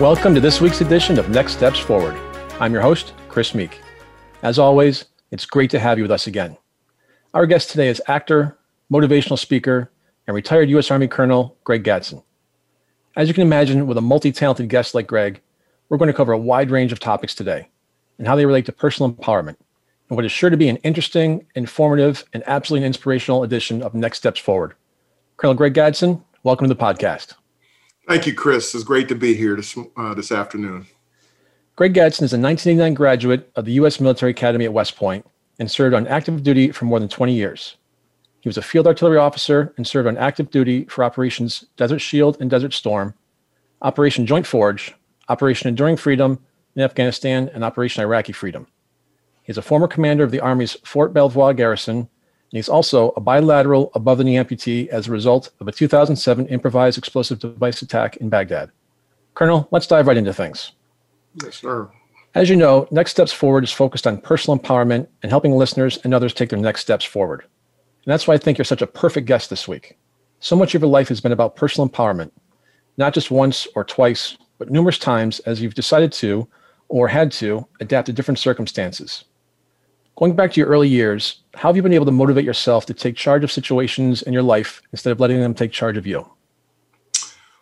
[0.00, 2.14] Welcome to this week's edition of Next Steps Forward.
[2.60, 3.80] I'm your host, Chris Meek.
[4.42, 6.56] As always, it's great to have you with us again.
[7.34, 8.56] Our guest today is actor,
[8.92, 9.90] motivational speaker,
[10.28, 10.92] and retired U.S.
[10.92, 12.22] Army Colonel Greg Gadson.
[13.16, 15.40] As you can imagine, with a multi talented guest like Greg,
[15.88, 17.68] we're going to cover a wide range of topics today
[18.18, 19.56] and how they relate to personal empowerment
[20.08, 24.18] and what is sure to be an interesting, informative, and absolutely inspirational edition of Next
[24.18, 24.74] Steps Forward.
[25.38, 27.34] Colonel Greg Gadson, welcome to the podcast.
[28.08, 28.74] Thank you, Chris.
[28.74, 30.86] It's great to be here this, uh, this afternoon.
[31.76, 34.00] Greg Gadson is a 1989 graduate of the U.S.
[34.00, 35.26] Military Academy at West Point
[35.58, 37.76] and served on active duty for more than 20 years.
[38.40, 42.38] He was a field artillery officer and served on active duty for Operations Desert Shield
[42.40, 43.12] and Desert Storm,
[43.82, 44.94] Operation Joint Forge,
[45.28, 46.38] Operation Enduring Freedom
[46.74, 48.66] in Afghanistan, and Operation Iraqi Freedom.
[49.42, 52.08] He is a former commander of the Army's Fort Belvoir garrison
[52.52, 56.98] he's also a bilateral above the knee amputee as a result of a 2007 improvised
[56.98, 58.70] explosive device attack in Baghdad.
[59.34, 60.72] Colonel, let's dive right into things.
[61.42, 61.90] Yes, sir.
[62.34, 66.12] As you know, Next Steps Forward is focused on personal empowerment and helping listeners and
[66.12, 67.42] others take their next steps forward.
[67.42, 69.96] And that's why I think you're such a perfect guest this week.
[70.40, 72.30] So much of your life has been about personal empowerment,
[72.96, 76.48] not just once or twice, but numerous times as you've decided to
[76.88, 79.24] or had to adapt to different circumstances.
[80.18, 82.94] Going back to your early years, how have you been able to motivate yourself to
[82.94, 86.28] take charge of situations in your life instead of letting them take charge of you?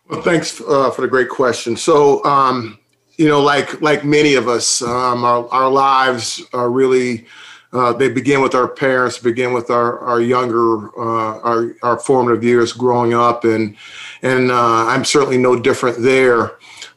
[0.08, 1.77] Well, thanks uh, for the great question.
[1.77, 2.78] So, um,
[3.18, 7.27] you know, like like many of us, um, our, our lives are really
[7.74, 12.42] uh, they begin with our parents, begin with our our younger uh, our our formative
[12.42, 13.77] years growing up, and
[14.22, 16.52] and uh, I'm certainly no different there.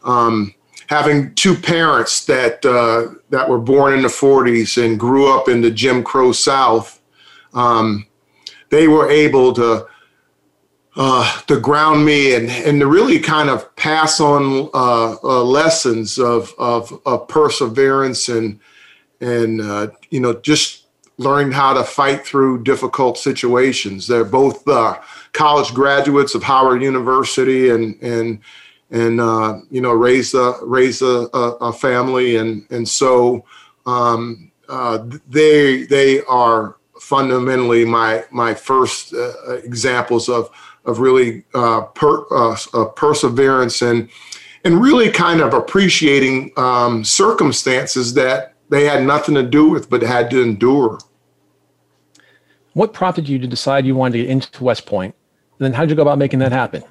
[0.06, 0.56] Um,
[0.90, 5.62] having two parents that uh, that were born in the 40s and grew up in
[5.62, 7.00] the Jim Crow South,
[7.54, 8.08] um,
[8.72, 9.86] they were able to
[10.96, 16.18] uh, to ground me and and to really kind of pass on uh, uh lessons
[16.18, 18.60] of, of, of perseverance and
[19.22, 20.88] and uh, you know just
[21.20, 24.08] learning how to fight through difficult situations.
[24.08, 24.98] They're both uh,
[25.34, 28.40] college graduates of Howard University and and
[28.92, 33.46] and uh, you know raise a raise a, a, family and and so
[33.86, 40.50] um, uh, they they are fundamentally my my first uh, examples of
[40.86, 44.10] of really uh, per, uh, perseverance and
[44.64, 50.02] and really kind of appreciating um, circumstances that they had nothing to do with but
[50.02, 51.00] had to endure.
[52.74, 55.16] What prompted you to decide you wanted to get into West Point?
[55.58, 56.84] And then how did you go about making that happen?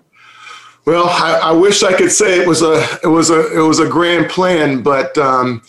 [0.85, 3.79] Well, I, I, wish I could say it was a it was a it was
[3.79, 5.63] a grand plan, but um,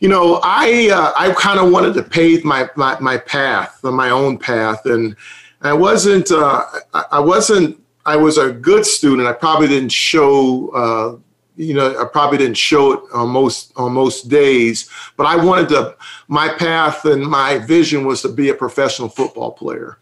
[0.00, 4.10] you know, I uh, I kind of wanted to pave my, my my path, my
[4.10, 5.16] own path, and
[5.62, 6.64] I wasn't uh,
[7.10, 9.28] I wasn't I was a good student.
[9.28, 10.68] I probably didn't show.
[10.68, 11.16] Uh,
[11.56, 15.68] you know, I probably didn't show it on most on most days, but I wanted
[15.70, 15.96] to.
[16.28, 19.98] My path and my vision was to be a professional football player.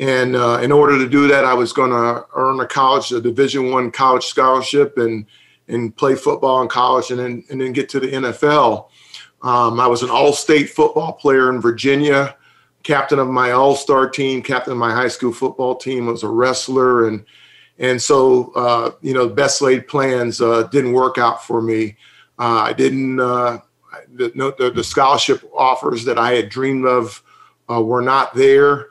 [0.00, 3.20] And uh, in order to do that, I was going to earn a college, a
[3.20, 5.26] Division One college scholarship, and
[5.68, 8.88] and play football in college, and then and then get to the NFL.
[9.42, 12.34] Um, I was an All-State football player in Virginia,
[12.82, 16.08] captain of my All-Star team, captain of my high school football team.
[16.08, 17.24] I was a wrestler, and
[17.78, 21.96] and so uh, you know, best laid plans uh, didn't work out for me.
[22.38, 23.20] Uh, I didn't.
[23.20, 23.60] Uh,
[24.12, 27.22] the, the, the, scholarship offers that I had dreamed of
[27.70, 28.88] uh, were not there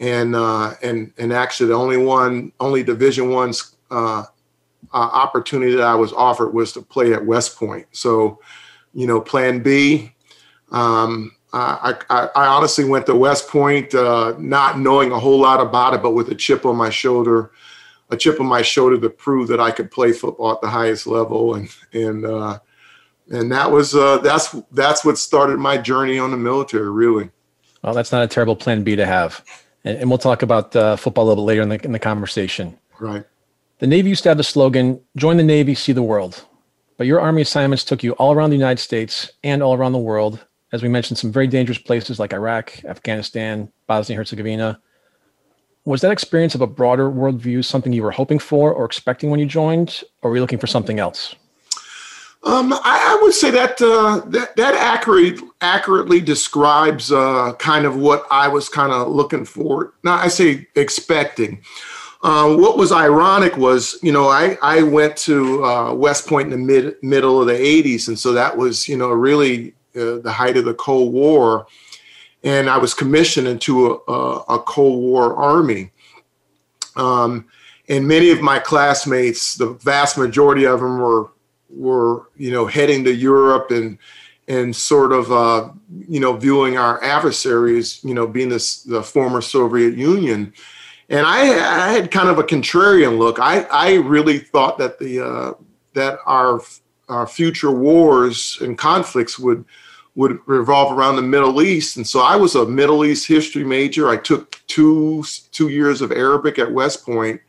[0.00, 3.52] and uh, and and actually the only one, only Division One
[3.90, 4.24] uh, uh,
[4.92, 7.86] opportunity that I was offered was to play at West Point.
[7.92, 8.40] So,
[8.92, 10.12] you know, Plan B.
[10.70, 15.60] Um, I, I, I, honestly went to West Point uh, not knowing a whole lot
[15.60, 17.52] about it, but with a chip on my shoulder,
[18.10, 21.06] a chip on my shoulder to prove that I could play football at the highest
[21.06, 22.58] level, and and uh,
[23.30, 27.30] and that was uh, that's that's what started my journey on the military, really.
[27.82, 29.42] Well, that's not a terrible plan B to have
[29.86, 31.98] and, and we'll talk about uh, football a little bit later in the, in the
[31.98, 32.78] conversation.
[33.00, 33.24] Right.
[33.78, 36.44] The Navy used to have the slogan, join the Navy, see the world.
[36.96, 39.98] But your Army assignments took you all around the United States and all around the
[39.98, 40.44] world.
[40.72, 44.80] As we mentioned, some very dangerous places like Iraq, Afghanistan, Bosnia and Herzegovina.
[45.84, 49.38] Was that experience of a broader worldview something you were hoping for or expecting when
[49.38, 51.36] you joined, or were you looking for something else?
[52.46, 57.96] Um, I, I, would say that uh, that that accurately accurately describes uh, kind of
[57.96, 59.94] what I was kind of looking for.
[60.04, 61.62] Now I say expecting.
[62.22, 66.60] Uh, what was ironic was, you know, I I went to uh, West Point in
[66.60, 70.32] the mid middle of the '80s, and so that was, you know, really uh, the
[70.32, 71.66] height of the Cold War,
[72.44, 75.90] and I was commissioned into a, a, a Cold War army.
[76.94, 77.46] Um,
[77.88, 81.30] and many of my classmates, the vast majority of them were
[81.76, 83.98] were you know heading to Europe and
[84.48, 85.68] and sort of uh,
[86.08, 90.52] you know viewing our adversaries you know being this, the former Soviet Union.
[91.08, 93.38] And I, I, had kind of a contrarian look.
[93.38, 95.52] I, I really thought that the uh,
[95.94, 96.60] that our
[97.08, 99.64] our future wars and conflicts would
[100.16, 101.96] would revolve around the Middle East.
[101.96, 104.08] And so I was a Middle East history major.
[104.08, 107.40] I took two two years of Arabic at West Point,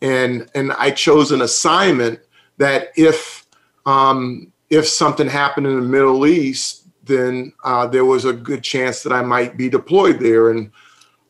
[0.00, 2.20] and and I chose an assignment
[2.58, 3.43] that if
[3.86, 9.02] um, if something happened in the Middle East, then uh, there was a good chance
[9.02, 10.50] that I might be deployed there.
[10.50, 10.70] And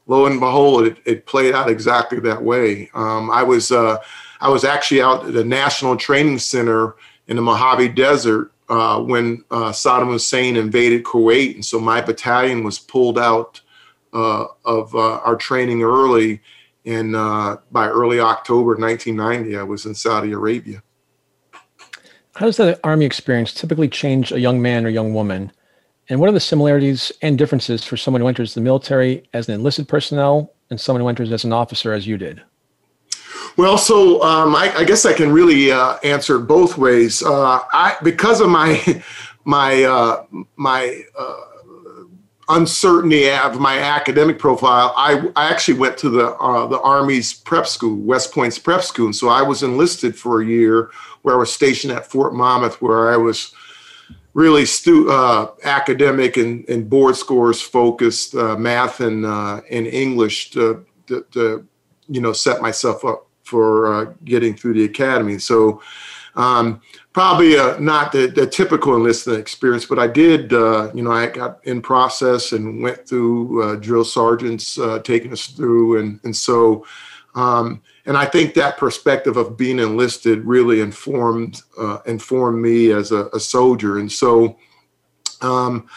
[0.06, 2.91] lo and behold, it, it played out exactly that way.
[2.95, 3.99] Um, I was uh,
[4.41, 6.95] I was actually out at the National Training Center
[7.27, 12.65] in the Mojave Desert uh, when uh, Saddam Hussein invaded Kuwait, and so my battalion
[12.65, 13.61] was pulled out
[14.12, 16.41] uh, of uh, our training early.
[16.87, 17.15] And
[17.73, 20.83] by early October 1990, I was in Saudi Arabia.
[22.34, 25.52] How does the Army experience typically change a young man or young woman?
[26.08, 29.54] And what are the similarities and differences for someone who enters the military as an
[29.54, 32.42] enlisted personnel and someone who enters as an officer, as you did?
[33.56, 37.22] Well, so um, I, I, guess I can really uh, answer both ways.
[37.22, 39.02] Uh, I because of my
[39.44, 40.26] my uh,
[40.56, 41.40] my uh,
[42.48, 47.69] uncertainty of my academic profile, I, I actually went to the uh, the Army's prep
[47.69, 49.06] school, West Point's prep school.
[49.06, 50.90] And so I was enlisted for a year
[51.25, 53.55] where I was stationed at Fort Monmouth, where I was
[54.35, 60.50] really stu- uh, academic and, and board scores focused, uh, math and uh, and English
[60.50, 61.67] to, to, to,
[62.09, 65.38] you know set myself up for uh, getting through the academy.
[65.38, 65.81] So
[66.37, 66.82] um,
[67.15, 71.29] probably uh, not the, the, typical enlistment experience, but I did, uh, you know, I
[71.29, 76.00] got in process and went through drill sergeants taking us through.
[76.00, 76.85] And, and so,
[77.35, 83.12] um, and I think that perspective of being enlisted really informed, uh, informed me as
[83.12, 83.99] a, a soldier.
[83.99, 84.59] And so,
[85.41, 85.89] um,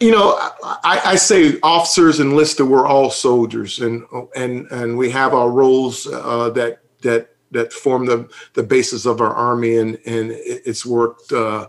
[0.00, 4.04] you know, I, I, say officers enlisted, we're all soldiers and,
[4.36, 9.20] and, and we have our roles uh, that, that that form the, the basis of
[9.20, 11.68] our army, and, and it's worked, uh,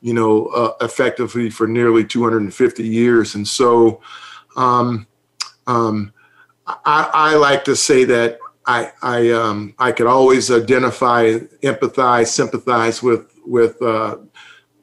[0.00, 3.34] you know, uh, effectively for nearly 250 years.
[3.34, 4.00] And so
[4.56, 5.06] um,
[5.66, 6.12] um,
[6.66, 13.02] I, I, like to say that I, I, um, I could always identify, empathize, sympathize
[13.02, 14.16] with, with uh,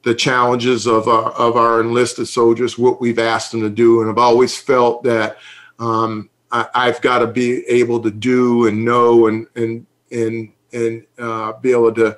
[0.04, 4.02] the challenges of our, of our enlisted soldiers, what we've asked them to do.
[4.02, 5.38] And I've always felt that
[5.80, 11.06] um, I, have got to be able to do and know and, and and and
[11.18, 12.18] uh, be able to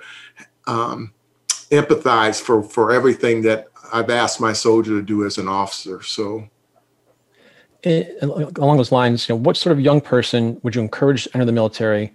[0.68, 1.14] um,
[1.72, 6.02] empathize for for everything that I've asked my soldier to do as an officer.
[6.04, 6.50] So.
[7.86, 11.36] It, along those lines, you know, what sort of young person would you encourage to
[11.36, 12.14] enter the military,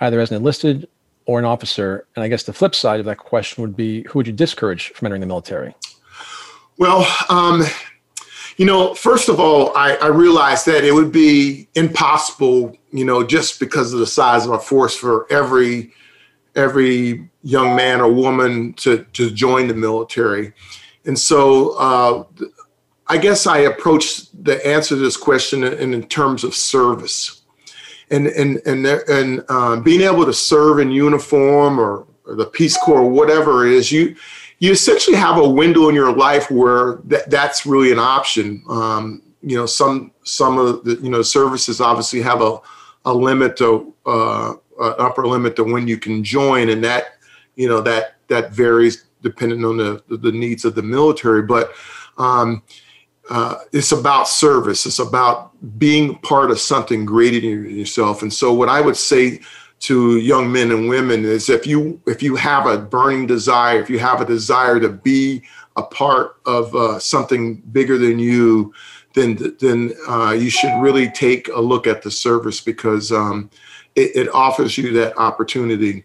[0.00, 0.88] either as an enlisted
[1.26, 2.06] or an officer?
[2.14, 4.90] And I guess the flip side of that question would be, who would you discourage
[4.90, 5.74] from entering the military?
[6.78, 7.64] Well, um,
[8.58, 13.24] you know, first of all, I, I, realized that it would be impossible, you know,
[13.24, 15.92] just because of the size of our force for every
[16.56, 20.52] every young man or woman to to join the military.
[21.04, 22.24] And so uh,
[23.08, 27.42] I guess I approached the answer to this question in, in terms of service.
[28.10, 32.76] And and and and uh, being able to serve in uniform or, or the Peace
[32.78, 34.16] Corps, or whatever it is, you
[34.60, 38.62] you essentially have a window in your life where that, that's really an option.
[38.68, 42.58] Um, you know, some some of the you know services obviously have a
[43.04, 47.18] a limit to uh, an upper limit to when you can join, and that
[47.56, 51.42] you know that that varies depending on the the needs of the military.
[51.42, 51.72] But
[52.16, 52.62] um,
[53.30, 54.86] uh, it's about service.
[54.86, 58.22] It's about being part of something greater than yourself.
[58.22, 59.40] And so, what I would say
[59.80, 63.88] to young men and women is if you if you have a burning desire if
[63.88, 65.42] you have a desire to be
[65.76, 68.72] a part of uh, something bigger than you
[69.14, 73.50] then then uh, you should really take a look at the service because um,
[73.94, 76.04] it, it, offers you that opportunity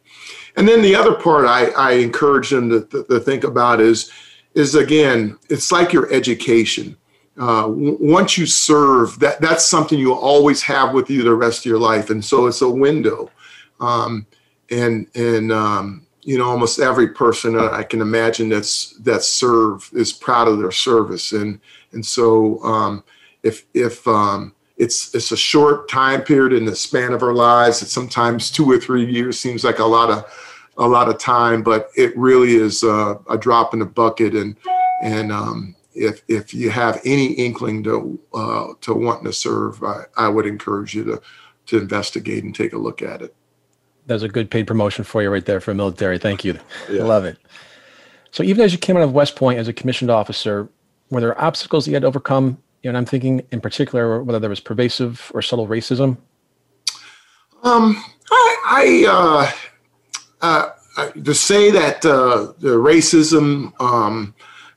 [0.55, 4.11] and then the other part i, I encourage them to, to, think about is
[4.53, 6.95] is again it's like your education
[7.37, 11.65] uh, once you serve that that's something you always have with you the rest of
[11.65, 13.31] your life and so it's a window.
[13.79, 14.27] Um,
[14.71, 20.13] and and um, you know, almost every person I can imagine that's that serve is
[20.13, 21.59] proud of their service, and
[21.91, 23.03] and so um,
[23.43, 27.81] if if um, it's it's a short time period in the span of our lives,
[27.81, 30.25] it's sometimes two or three years seems like a lot of
[30.77, 34.55] a lot of time, but it really is a, a drop in the bucket, and
[35.03, 40.03] and um, if if you have any inkling to uh, to wanting to serve, I,
[40.17, 41.21] I would encourage you to
[41.67, 43.35] to investigate and take a look at it
[44.05, 46.17] that's a good paid promotion for you right there for military.
[46.17, 46.59] Thank you.
[46.89, 47.03] Yeah.
[47.03, 47.37] Love it.
[48.31, 50.69] So even as you came out of West Point as a commissioned officer,
[51.09, 52.57] were there obstacles you had to overcome?
[52.81, 56.17] You know, and I'm thinking in particular whether there was pervasive or subtle racism.
[57.63, 59.51] Um, I, I
[60.41, 64.33] uh, uh, to say that uh, the racism um,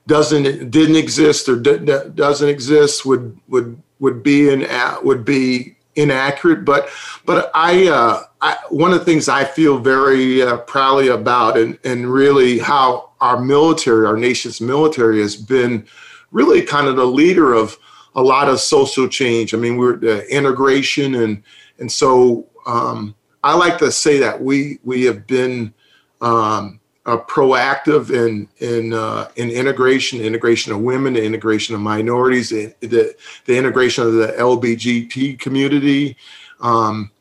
[0.07, 4.65] doesn't didn't exist or doesn't exist would would would be an
[5.03, 6.63] would be inaccurate.
[6.65, 6.89] But
[7.25, 11.77] but I uh, I, one of the things I feel very uh, proudly about, and,
[11.83, 15.85] and really how our military, our nation's military, has been
[16.31, 17.77] really kind of the leader of
[18.15, 19.53] a lot of social change.
[19.53, 21.43] I mean, we're the integration, and
[21.79, 25.73] and so um, I like to say that we we have been
[26.21, 26.76] um,
[27.07, 32.75] uh, proactive in in uh, in integration, integration of women, the integration of minorities, the
[32.81, 36.17] the, integration of the LBGT community.
[36.59, 37.11] Um,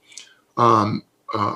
[0.57, 1.55] um, uh,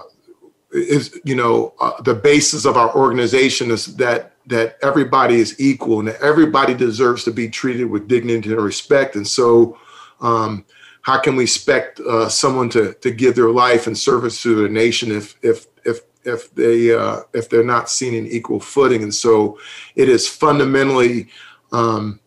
[0.73, 5.99] is you know uh, the basis of our organization is that that everybody is equal
[5.99, 9.77] and that everybody deserves to be treated with dignity and respect and so
[10.21, 10.65] um,
[11.03, 14.69] how can we expect uh, someone to to give their life and service to the
[14.69, 19.15] nation if if if if they uh, if they're not seen in equal footing and
[19.15, 19.59] so
[19.95, 21.29] it is fundamentally
[21.73, 22.21] um,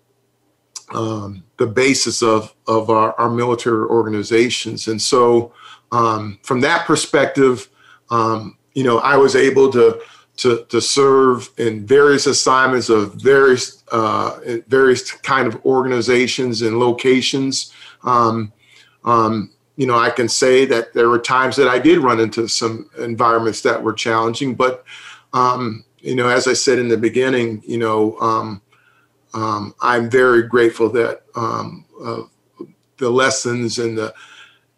[0.93, 5.53] um, the basis of of our, our military organizations and so
[5.93, 7.69] um, from that perspective,
[8.09, 10.01] um, you know, I was able to
[10.37, 17.71] to to serve in various assignments of various uh, various kind of organizations and locations.
[18.03, 18.51] Um,
[19.05, 22.47] um, you know, I can say that there were times that I did run into
[22.47, 24.85] some environments that were challenging, but
[25.33, 28.61] um, you know, as I said in the beginning, you know, um,
[29.33, 32.21] um, I'm very grateful that um, uh,
[32.97, 34.13] the lessons and the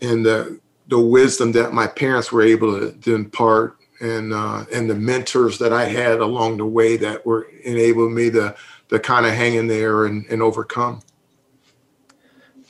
[0.01, 4.89] and the the wisdom that my parents were able to, to impart and uh, and
[4.89, 8.55] the mentors that I had along the way that were enabling me to
[8.89, 11.01] to kind of hang in there and, and overcome.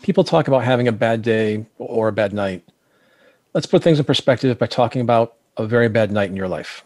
[0.06, 2.64] People talk about having a bad day or a bad night.
[3.56, 6.86] Let's put things in perspective by talking about a very bad night in your life.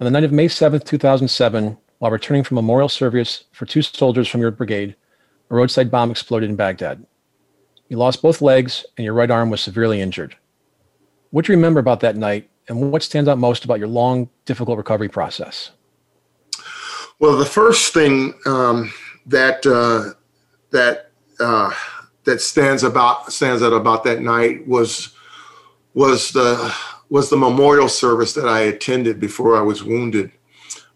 [0.00, 4.26] On the night of May 7th, 2007, while returning from memorial service for two soldiers
[4.26, 4.96] from your brigade,
[5.48, 7.06] a roadside bomb exploded in Baghdad.
[7.86, 10.34] You lost both legs and your right arm was severely injured.
[11.30, 14.28] What do you remember about that night and what stands out most about your long,
[14.44, 15.70] difficult recovery process?
[17.20, 18.92] Well, the first thing um,
[19.24, 20.18] that uh,
[20.72, 21.11] that
[21.42, 21.70] uh,
[22.24, 25.10] that stands about stands out about that night was
[25.94, 26.74] was the
[27.08, 30.32] was the memorial service that I attended before I was wounded.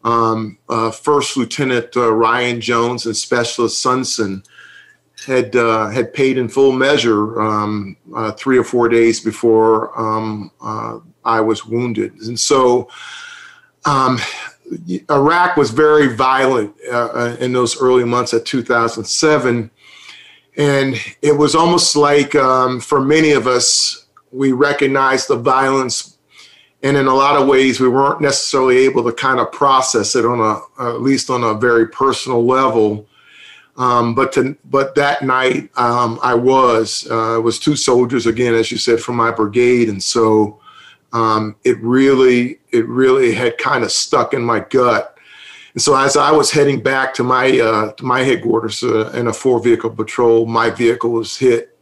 [0.02, 4.46] Um, uh, First Lieutenant uh, Ryan Jones and Specialist Sunson
[5.26, 10.50] had uh, had paid in full measure um, uh, three or four days before um,
[10.62, 12.88] uh, I was wounded, and so
[13.84, 14.18] um,
[15.10, 19.70] Iraq was very violent uh, in those early months of 2007,
[20.56, 26.18] and it was almost like um, for many of us we recognized the violence.
[26.82, 30.24] And in a lot of ways, we weren't necessarily able to kind of process it
[30.24, 33.06] on a, at least on a very personal level.
[33.76, 38.70] Um, but to, but that night um, I was uh, was two soldiers again, as
[38.70, 40.60] you said, from my brigade, and so
[41.12, 45.15] um, it really it really had kind of stuck in my gut.
[45.76, 49.26] And so as I was heading back to my uh, to my headquarters uh, in
[49.26, 51.78] a four vehicle patrol, my vehicle was hit.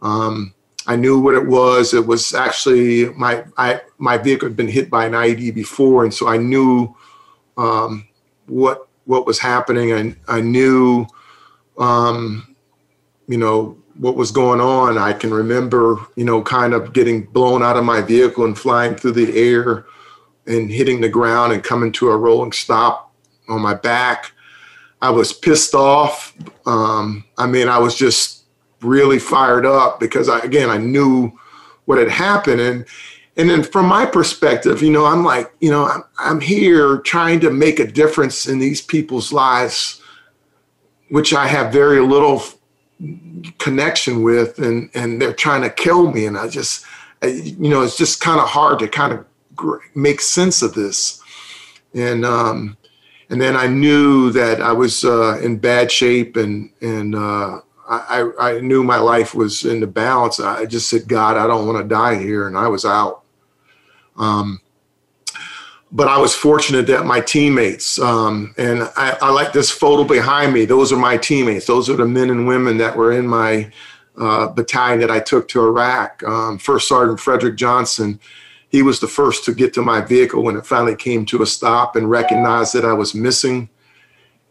[0.00, 0.54] Um,
[0.86, 1.92] I knew what it was.
[1.92, 6.14] It was actually my I, my vehicle had been hit by an IED before, and
[6.14, 6.94] so I knew
[7.58, 8.06] um,
[8.46, 9.92] what what was happening.
[9.92, 11.08] I I knew
[11.78, 12.54] um,
[13.26, 14.98] you know, what was going on.
[14.98, 18.94] I can remember, you know, kind of getting blown out of my vehicle and flying
[18.94, 19.84] through the air
[20.46, 23.11] and hitting the ground and coming to a rolling stop
[23.52, 24.32] on my back.
[25.00, 26.34] I was pissed off.
[26.66, 28.44] Um, I mean, I was just
[28.80, 31.38] really fired up because I, again, I knew
[31.84, 32.60] what had happened.
[32.60, 32.84] And,
[33.36, 37.40] and then from my perspective, you know, I'm like, you know, I'm, I'm here trying
[37.40, 40.02] to make a difference in these people's lives
[41.12, 42.42] which I have very little
[43.58, 46.86] connection with, and and they're trying to kill me, and I just,
[47.22, 49.26] you know, it's just kind of hard to kind of
[49.94, 51.20] make sense of this.
[51.94, 52.78] and um,
[53.32, 58.30] and then I knew that I was uh, in bad shape, and and uh, I,
[58.38, 60.38] I knew my life was in the balance.
[60.38, 63.22] I just said, God, I don't want to die here, and I was out.
[64.18, 64.60] Um,
[65.90, 70.52] but I was fortunate that my teammates, um, and I, I, like this photo behind
[70.52, 70.66] me.
[70.66, 71.66] Those are my teammates.
[71.66, 73.72] Those are the men and women that were in my
[74.18, 76.22] uh, battalion that I took to Iraq.
[76.22, 78.20] Um, First Sergeant Frederick Johnson,
[78.72, 81.46] he was the first to get to my vehicle when it finally came to a
[81.46, 83.68] stop and recognized that I was missing.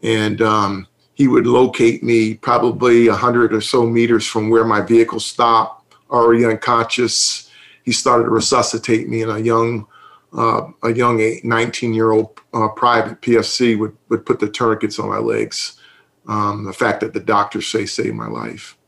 [0.04, 5.18] And um, he would locate me probably 100 or so meters from where my vehicle
[5.18, 7.50] stopped, already unconscious.
[7.84, 9.88] He started to resuscitate me, and a young
[10.34, 15.08] uh, a young 19 year old uh, private PFC would, would put the tourniquets on
[15.08, 15.78] my legs.
[16.26, 18.78] Um, the fact that the doctors say saved my life.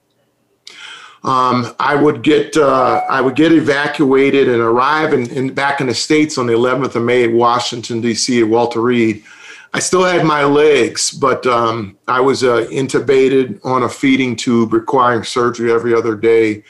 [1.25, 5.87] Um, I would get uh, I would get evacuated and arrive in, in, back in
[5.87, 8.43] the states on the 11th of May at Washington D.C.
[8.43, 9.25] at Walter Reed.
[9.73, 14.75] I still had my legs, but um, I was uh, intubated on a feeding tube,
[14.75, 16.63] requiring surgery every other day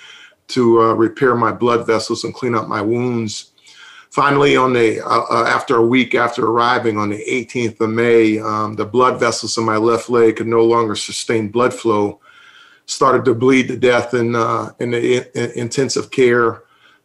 [0.49, 3.51] to uh, repair my blood vessels and clean up my wounds.
[4.11, 8.39] Finally, on the uh, uh, after a week after arriving on the 18th of May,
[8.39, 12.21] um, the blood vessels in my left leg could no longer sustain blood flow
[12.87, 16.63] started to bleed to death in uh, in the in intensive care.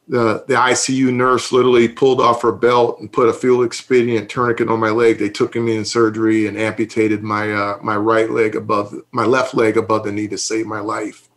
[0.07, 4.69] The the ICU nurse literally pulled off her belt and put a field expedient tourniquet
[4.69, 5.19] on my leg.
[5.19, 9.53] They took me in surgery and amputated my uh, my right leg above my left
[9.53, 11.29] leg above the knee to save my life.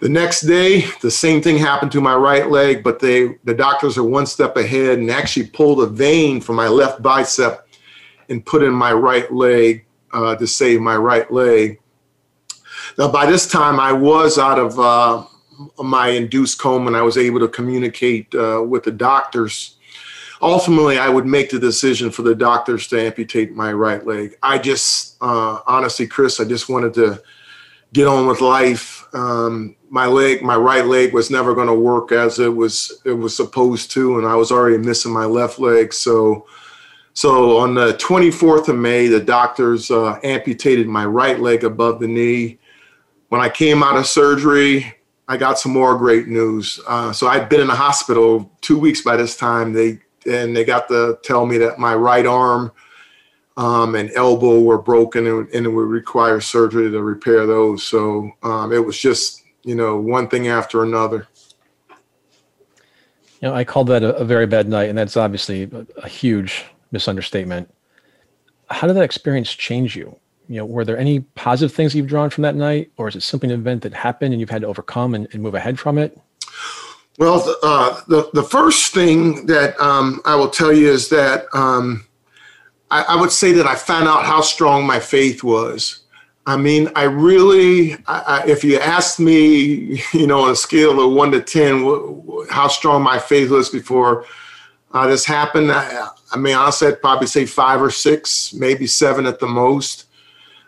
[0.00, 3.98] The next day, the same thing happened to my right leg, but they the doctors
[3.98, 7.66] are one step ahead and actually pulled a vein from my left bicep
[8.30, 11.80] and put in my right leg uh, to save my right leg.
[12.98, 15.24] Now, by this time, I was out of uh,
[15.82, 19.76] my induced coma and I was able to communicate uh, with the doctors.
[20.42, 24.36] Ultimately, I would make the decision for the doctors to amputate my right leg.
[24.42, 27.22] I just, uh, honestly, Chris, I just wanted to
[27.92, 29.06] get on with life.
[29.12, 33.12] Um, my leg, my right leg, was never going to work as it was it
[33.12, 35.92] was supposed to, and I was already missing my left leg.
[35.92, 36.46] So,
[37.12, 42.06] so on the 24th of May, the doctors uh, amputated my right leg above the
[42.06, 42.59] knee
[43.30, 44.94] when I came out of surgery,
[45.28, 46.80] I got some more great news.
[46.86, 49.72] Uh, so I'd been in the hospital two weeks by this time.
[49.72, 52.72] They and they got to tell me that my right arm
[53.56, 57.82] um, and elbow were broken and, and, it would require surgery to repair those.
[57.84, 61.28] So um, it was just you know one thing after another.
[63.40, 66.08] You know, I called that a, a very bad night, and that's obviously a, a
[66.08, 67.72] huge misunderstatement.
[68.68, 70.18] How did that experience change you?
[70.50, 73.22] You know, were there any positive things you've drawn from that night, or is it
[73.22, 75.96] simply an event that happened and you've had to overcome and, and move ahead from
[75.96, 76.18] it?
[77.18, 81.44] Well, the, uh, the, the first thing that um, I will tell you is that
[81.54, 82.04] um,
[82.90, 86.00] I, I, would say that I found out how strong my faith was.
[86.46, 91.00] I mean, I really, I, I, if you asked me, you know, on a scale
[91.00, 94.26] of one to 10, how strong my faith was before
[94.90, 99.26] uh, this happened, I, I mean, honestly, I'd probably say five or six, maybe seven
[99.26, 100.06] at the most.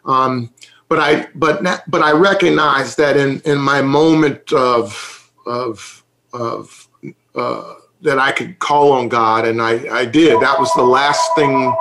[0.04, 0.52] Um,
[0.88, 6.88] but I but but I recognize that in in my moment of of of
[7.34, 10.40] uh, that I could call on God, and I I did.
[10.40, 11.74] That was the last thing.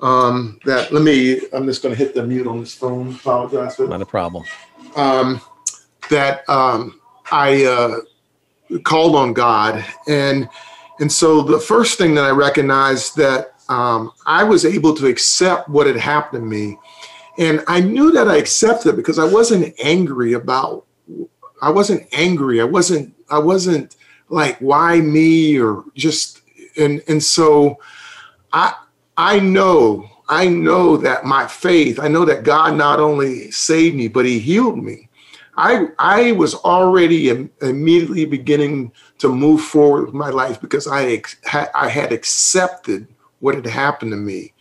[0.00, 1.40] Um, that let me.
[1.52, 3.14] I'm just going to hit the mute on this phone.
[3.14, 4.44] Apologize for not a problem.
[4.96, 5.40] Um,
[6.10, 10.48] that um, I uh, called on God, and
[11.00, 15.68] and so the first thing that I recognized that um, I was able to accept
[15.68, 16.78] what had happened to me
[17.38, 20.84] and I knew that I accepted because I wasn't angry about
[21.62, 22.60] I wasn't angry.
[22.60, 23.96] I wasn't I wasn't
[24.28, 26.42] like why me or just
[26.76, 27.78] and and so
[28.52, 28.74] I
[29.16, 34.08] I know I know that my faith, I know that God not only saved me,
[34.08, 35.08] but he healed me.
[35.56, 41.04] I I was already Im- immediately beginning to move forward with my life because I
[41.04, 41.36] ex-
[41.74, 43.06] I had accepted
[43.40, 44.51] what had happened to me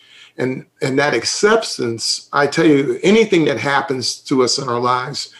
[0.42, 5.34] and and that acceptance i tell you anything that happens to us in our lives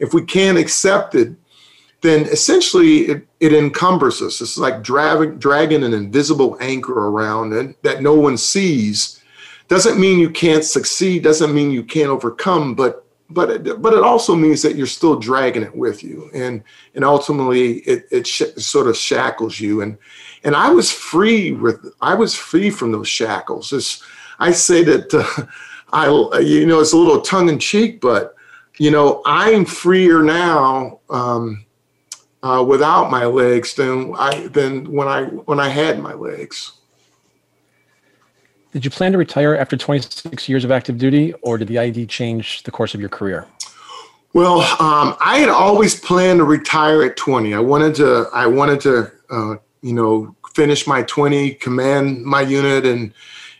[0.00, 1.32] if we can't accept it
[2.02, 4.40] then essentially it, it encumbers us.
[4.40, 9.22] It's like dragging dragging an invisible anchor around and that no one sees.
[9.68, 14.04] Doesn't mean you can't succeed doesn't mean you can't overcome but but it, but it
[14.04, 16.30] also means that you're still dragging it with you.
[16.32, 16.62] And
[16.94, 19.80] and ultimately it, it sh- sort of shackles you.
[19.80, 19.98] And
[20.44, 23.72] and i was free with i was free from those shackles.
[23.72, 24.02] It's,
[24.38, 25.46] I say that uh,
[25.92, 28.34] I, you know, it's a little tongue in cheek, but
[28.78, 31.64] you know, I'm freer now um,
[32.42, 36.72] uh, without my legs than I than when I when I had my legs.
[38.72, 42.10] Did you plan to retire after 26 years of active duty, or did the IED
[42.10, 43.46] change the course of your career?
[44.34, 47.54] Well, um, I had always planned to retire at 20.
[47.54, 48.28] I wanted to.
[48.34, 53.14] I wanted to, uh, you know, finish my 20, command my unit, and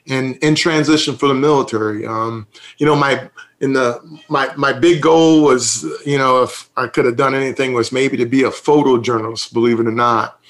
[0.09, 2.07] and in transition for the military.
[2.07, 2.47] Um,
[2.79, 3.29] you know, my
[3.61, 7.73] in the my my big goal was, you know, if I could have done anything,
[7.73, 9.53] was maybe to be a photojournalist.
[9.53, 10.41] Believe it or not.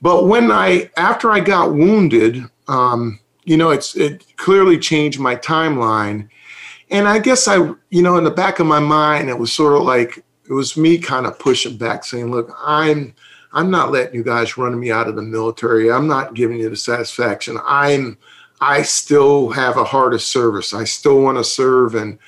[0.00, 5.36] But when I after I got wounded, um, you know, it's it clearly changed my
[5.36, 6.28] timeline.
[6.90, 7.56] And I guess I,
[7.90, 10.76] you know, in the back of my mind, it was sort of like it was
[10.76, 13.14] me kind of pushing back, saying, "Look, I'm
[13.52, 15.90] I'm not letting you guys run me out of the military.
[15.90, 17.58] I'm not giving you the satisfaction.
[17.64, 18.18] I'm
[18.60, 20.72] I still have a heart of service.
[20.72, 22.18] I still want to serve, and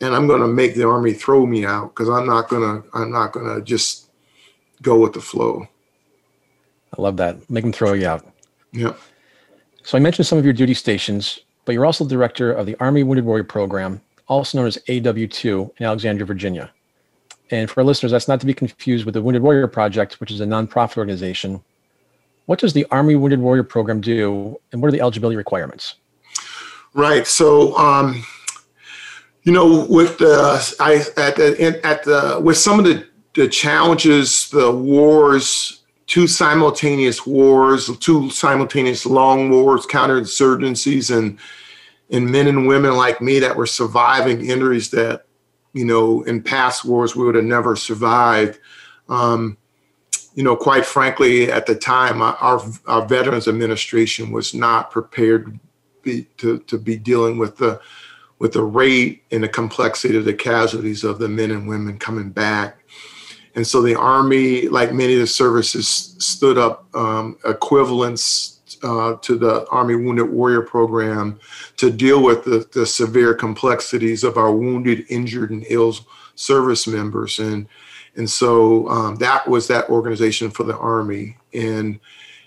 [0.00, 2.88] and I'm going to make the army throw me out because I'm not going to
[2.96, 4.10] I'm not going to just
[4.82, 5.68] go with the flow.
[6.96, 7.48] I love that.
[7.50, 8.26] Make them throw you out.
[8.72, 8.94] Yeah.
[9.82, 12.76] So I mentioned some of your duty stations, but you're also the director of the
[12.80, 16.70] Army Wounded Warrior Program, also known as AW2 in Alexandria, Virginia.
[17.50, 20.30] And for our listeners, that's not to be confused with the Wounded Warrior Project, which
[20.30, 21.62] is a nonprofit organization.
[22.46, 25.96] What does the Army Wounded Warrior Program do, and what are the eligibility requirements?
[26.94, 27.26] Right.
[27.26, 28.24] So, um,
[29.42, 34.50] you know, with the I at the at the with some of the the challenges,
[34.50, 41.38] the wars two simultaneous wars, two simultaneous long wars, counterinsurgencies, and
[42.10, 45.24] and men and women like me that were surviving injuries that,
[45.72, 48.58] you know, in past wars we would have never survived.
[49.08, 49.56] Um,
[50.34, 55.60] you know, quite frankly, at the time, our, our Veterans Administration was not prepared to
[56.02, 57.80] be, to, to be dealing with the
[58.38, 62.28] with the rate and the complexity of the casualties of the men and women coming
[62.28, 62.82] back
[63.54, 69.36] and so the Army, like many of the services, stood up um, equivalents uh, to
[69.36, 71.38] the Army Wounded Warrior Program
[71.76, 75.94] to deal with the, the severe complexities of our wounded, injured, and ill
[76.34, 77.38] service members.
[77.38, 77.68] And
[78.16, 81.36] and so um, that was that organization for the Army.
[81.54, 81.98] And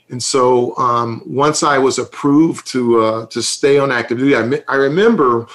[0.09, 4.63] and so um, once I was approved to uh, to stay on active duty, I,
[4.67, 5.47] I remember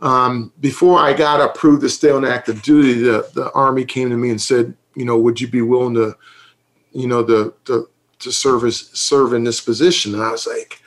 [0.00, 4.16] um, before I got approved to stay on active duty, the, the Army came to
[4.16, 6.16] me and said, you know, would you be willing to,
[6.92, 7.86] you know, the the
[8.20, 10.14] to serve as serve in this position?
[10.14, 10.80] And I was like,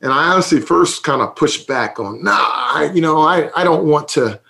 [0.00, 3.64] and I honestly first kind of pushed back on, nah, I, you know, I, I
[3.64, 4.40] don't want to,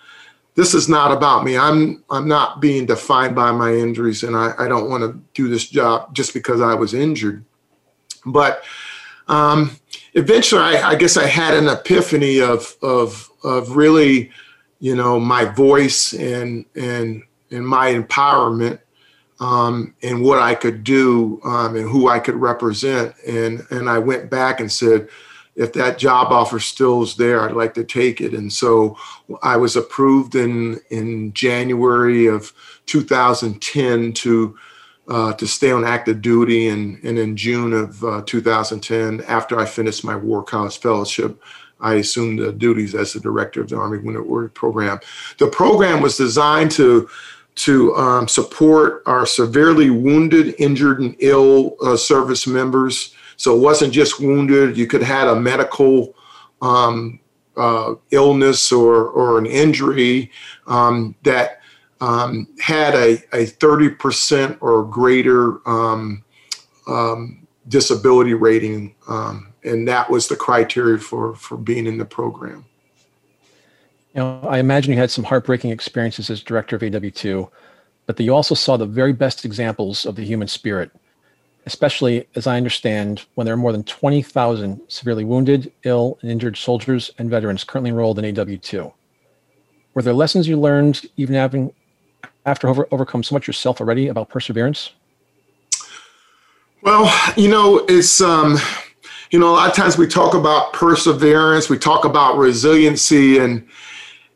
[0.59, 1.57] this is not about me.
[1.57, 5.49] I'm I'm not being defined by my injuries and I, I don't want to do
[5.49, 7.45] this job just because I was injured.
[8.27, 8.65] But
[9.29, 9.79] um,
[10.15, 14.33] eventually I, I guess I had an epiphany of of of really,
[14.81, 18.81] you know, my voice and and and my empowerment
[19.39, 23.15] um, and what I could do um, and who I could represent.
[23.25, 25.09] And and I went back and said,
[25.59, 28.33] if that job offer still is there, I'd like to take it.
[28.33, 28.97] And so
[29.43, 32.53] I was approved in in January of
[32.87, 34.59] 2010 to
[35.09, 39.67] uh, to stay on active duty, and and in June of uh, 2010, after I
[39.67, 41.43] finished my War College Fellowship.
[41.81, 44.99] I assumed the duties as the director of the Army Wounded Warrior Program.
[45.39, 47.09] The program was designed to
[47.57, 53.15] to um, support our severely wounded, injured, and ill uh, service members.
[53.39, 56.15] So it wasn't just wounded, you could have had a medical
[56.61, 57.21] um,
[57.57, 60.31] uh, illness or, or an injury
[60.67, 61.61] um, that
[62.01, 66.23] um, had a, a 30% or greater um,
[66.87, 68.95] um, disability rating.
[69.65, 72.65] and that was the criteria for, for being in the program.
[74.15, 77.49] You know, I imagine you had some heartbreaking experiences as director of AW2,
[78.07, 80.91] but that you also saw the very best examples of the human spirit,
[81.69, 86.57] especially as I understand when there are more than 20,000 severely wounded, ill, and injured
[86.57, 88.91] soldiers and veterans currently enrolled in AW2.
[89.93, 91.71] Were there lessons you learned even having
[92.47, 94.93] after over, overcome so much yourself already about perseverance?
[96.81, 98.57] Well, you know, it's um,
[99.31, 103.69] you know, a lot of times we talk about perseverance, we talk about resiliency, and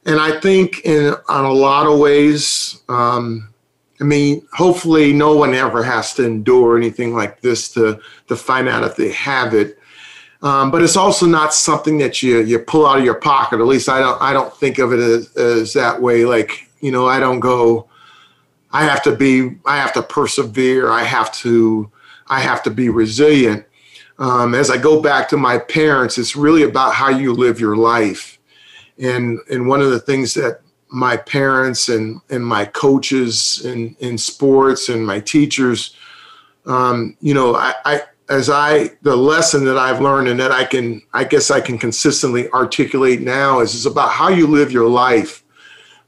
[0.04, 3.51] and I think in on a lot of ways, um,
[4.02, 8.68] I mean, hopefully, no one ever has to endure anything like this to to find
[8.68, 9.78] out if they have it.
[10.42, 13.60] Um, but it's also not something that you you pull out of your pocket.
[13.60, 16.24] At least I don't I don't think of it as, as that way.
[16.24, 17.88] Like you know, I don't go.
[18.72, 19.56] I have to be.
[19.64, 20.90] I have to persevere.
[20.90, 21.88] I have to.
[22.26, 23.64] I have to be resilient.
[24.18, 27.76] Um, as I go back to my parents, it's really about how you live your
[27.76, 28.40] life
[28.98, 30.60] and and one of the things that
[30.92, 35.96] my parents and and my coaches in in sports and my teachers
[36.66, 40.64] um, you know I, I as I the lesson that I've learned and that I
[40.64, 44.88] can I guess I can consistently articulate now is is about how you live your
[44.88, 45.44] life.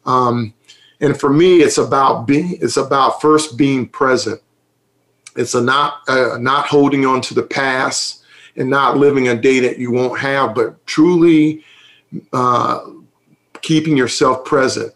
[0.06, 0.54] Um,
[1.00, 4.40] and for me, it's about being it's about first being present.
[5.36, 8.24] It's a not uh, not holding on to the past
[8.56, 11.64] and not living a day that you won't have, but truly
[12.32, 12.80] uh,
[13.64, 14.92] keeping yourself present.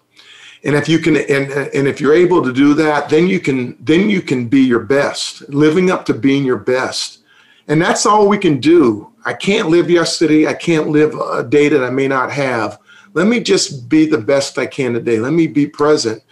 [0.62, 3.76] And if you can, and, and if you're able to do that, then you can,
[3.80, 7.20] then you can be your best, living up to being your best.
[7.68, 9.12] And that's all we can do.
[9.24, 10.46] I can't live yesterday.
[10.46, 12.78] I can't live a day that I may not have.
[13.14, 15.18] Let me just be the best I can today.
[15.18, 16.22] Let me be present.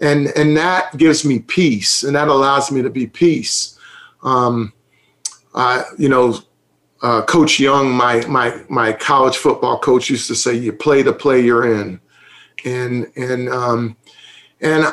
[0.00, 3.78] And, and that gives me peace and that allows me to be peace.
[4.22, 4.72] Um,
[5.54, 6.38] uh, you know,
[7.04, 11.12] uh, Coach Young, my my my college football coach, used to say, "You play the
[11.12, 12.00] play you're in,"
[12.64, 13.94] and and um,
[14.62, 14.86] and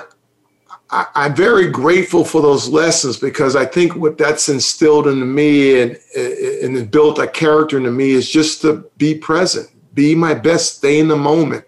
[0.90, 5.82] I, am very grateful for those lessons because I think what that's instilled into me
[5.82, 10.80] and and built a character into me is just to be present, be my best,
[10.80, 11.64] stay in the moment,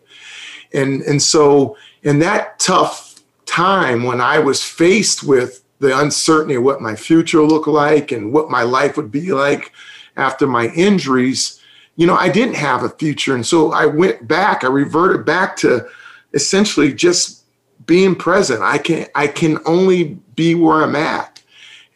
[0.73, 6.63] and and so in that tough time when I was faced with the uncertainty of
[6.63, 9.71] what my future looked like and what my life would be like
[10.15, 11.61] after my injuries,
[11.95, 13.35] you know, I didn't have a future.
[13.35, 15.87] And so I went back, I reverted back to
[16.33, 17.43] essentially just
[17.85, 18.61] being present.
[18.61, 21.41] I can I can only be where I'm at.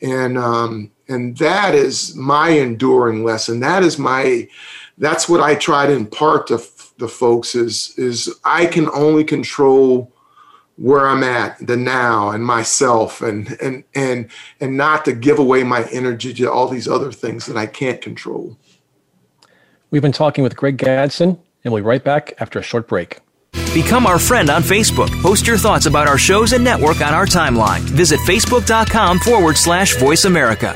[0.01, 3.59] And um and that is my enduring lesson.
[3.61, 4.47] That is my
[4.97, 6.61] that's what I try to impart to
[6.97, 10.11] the folks is is I can only control
[10.77, 15.63] where I'm at, the now and myself and and and and not to give away
[15.63, 18.57] my energy to all these other things that I can't control.
[19.89, 23.19] We've been talking with Greg Gadson and we'll be right back after a short break.
[23.73, 25.09] Become our friend on Facebook.
[25.21, 27.79] Post your thoughts about our shows and network on our timeline.
[27.81, 30.75] Visit facebook.com forward slash voice America.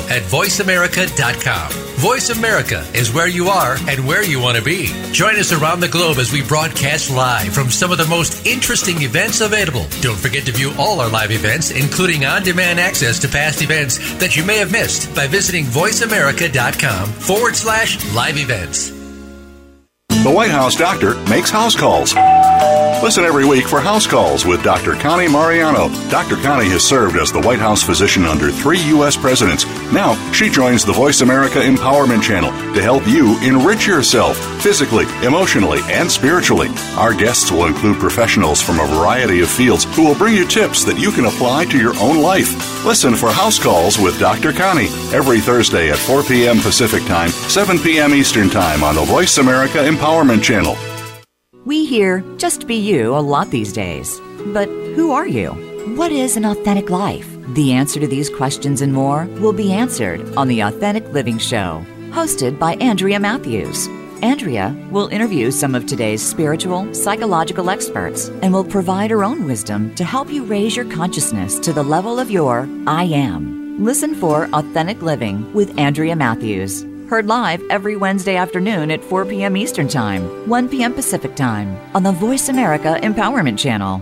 [0.09, 1.71] at voiceamerica.com.
[2.01, 4.87] Voice America is where you are and where you want to be.
[5.11, 9.01] Join us around the globe as we broadcast live from some of the most interesting
[9.01, 9.85] events available.
[10.01, 14.35] Don't forget to view all our live events, including on-demand access to past events that
[14.35, 18.91] you may have missed by visiting voiceamerica.com forward slash live events.
[20.23, 22.13] The White House doctor makes house calls.
[23.01, 24.93] Listen every week for House Calls with Dr.
[24.93, 25.89] Connie Mariano.
[26.11, 26.35] Dr.
[26.35, 29.17] Connie has served as the White House physician under three U.S.
[29.17, 29.65] presidents.
[29.91, 35.81] Now, she joins the Voice America Empowerment Channel to help you enrich yourself physically, emotionally,
[35.85, 36.69] and spiritually.
[36.95, 40.85] Our guests will include professionals from a variety of fields who will bring you tips
[40.85, 42.85] that you can apply to your own life.
[42.85, 44.53] Listen for House Calls with Dr.
[44.53, 46.59] Connie every Thursday at 4 p.m.
[46.61, 48.13] Pacific Time, 7 p.m.
[48.13, 50.77] Eastern Time on the Voice America Empowerment Channel.
[51.65, 54.19] We hear just be you a lot these days.
[54.47, 55.49] But who are you?
[55.95, 57.30] What is an authentic life?
[57.49, 61.85] The answer to these questions and more will be answered on The Authentic Living Show,
[62.11, 63.87] hosted by Andrea Matthews.
[64.21, 69.93] Andrea will interview some of today's spiritual, psychological experts and will provide her own wisdom
[69.95, 73.83] to help you raise your consciousness to the level of your I am.
[73.83, 76.85] Listen for Authentic Living with Andrea Matthews.
[77.09, 79.57] Heard live every Wednesday afternoon at 4 p.m.
[79.57, 80.93] Eastern Time, 1 p.m.
[80.93, 84.01] Pacific Time on the Voice America Empowerment Channel.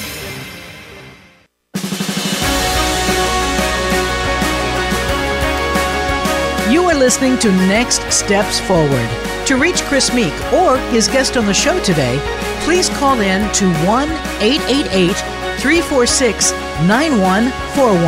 [7.01, 9.09] Listening to Next Steps Forward.
[9.47, 12.19] To reach Chris Meek or his guest on the show today,
[12.63, 14.07] please call in to 1
[14.39, 15.15] 888
[15.57, 16.51] 346
[16.85, 18.05] 9141.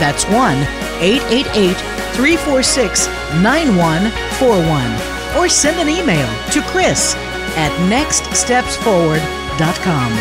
[0.00, 0.56] That's 1
[1.04, 1.76] 888
[2.16, 3.08] 346
[3.42, 5.36] 9141.
[5.38, 7.14] Or send an email to Chris
[7.58, 10.12] at nextstepsforward.com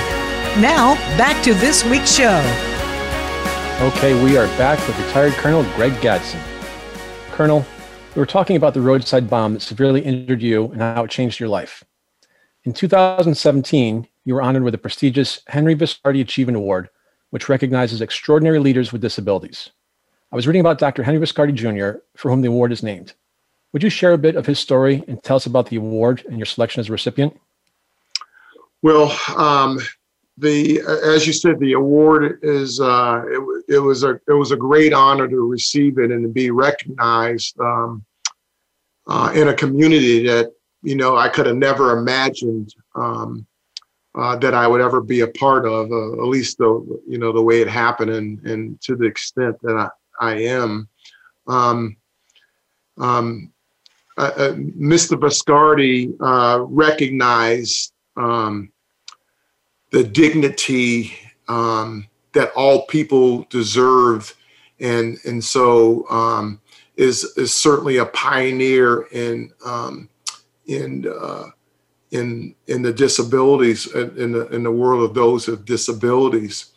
[0.61, 2.43] Now, back to this week's show.
[3.79, 6.41] Okay, we are back with retired Colonel Greg Gadson.
[7.31, 7.65] Colonel,
[8.15, 11.39] we were talking about the roadside bomb that severely injured you and how it changed
[11.39, 11.83] your life.
[12.63, 16.89] In 2017, you were honored with the prestigious Henry Viscardi Achievement Award,
[17.31, 19.71] which recognizes extraordinary leaders with disabilities.
[20.31, 21.01] I was reading about Dr.
[21.01, 23.13] Henry Viscardi Jr., for whom the award is named.
[23.71, 26.37] Would you share a bit of his story and tell us about the award and
[26.37, 27.39] your selection as a recipient?
[28.83, 29.79] Well, um,
[30.37, 34.57] the as you said, the award is uh, it, it, was a it was a
[34.57, 38.03] great honor to receive it and to be recognized um,
[39.07, 43.45] uh, in a community that you know I could have never imagined um,
[44.15, 45.91] uh, that I would ever be a part of.
[45.91, 49.55] Uh, at least the you know the way it happened and and to the extent
[49.61, 50.89] that I I am.
[51.47, 51.97] Um,
[52.97, 53.51] um,
[54.17, 55.19] uh, uh, Mr.
[55.19, 56.13] Viscardi
[56.69, 58.72] recognized um,
[59.93, 61.13] the dignity
[61.47, 64.35] um, that all people deserve,
[64.79, 66.59] and and so um,
[66.97, 70.09] is is certainly a pioneer in um,
[70.65, 71.45] in uh,
[72.09, 76.71] in in the disabilities in the in the world of those with disabilities.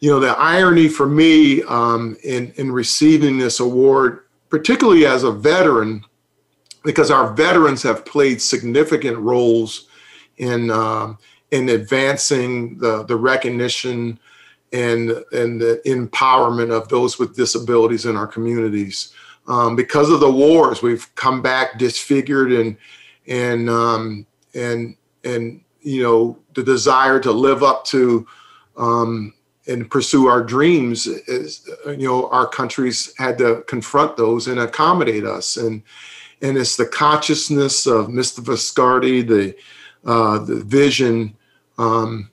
[0.00, 5.32] You know, the irony for me um, in in receiving this award, particularly as a
[5.32, 6.04] veteran,
[6.84, 9.88] because our veterans have played significant roles
[10.36, 11.16] in um,
[11.50, 14.18] in advancing the, the recognition
[14.72, 19.12] and, and the empowerment of those with disabilities in our communities.
[19.48, 22.76] Um, because of the wars, we've come back disfigured and
[23.26, 28.26] and um, and and you know the desire to live up to
[28.76, 29.32] um,
[29.66, 35.24] and pursue our dreams is you know our countries had to confront those and accommodate
[35.24, 35.82] us and
[36.42, 38.40] and it's the consciousness of Mr.
[38.40, 39.54] Viscardi, the
[40.04, 41.36] uh, the vision
[41.80, 42.30] um,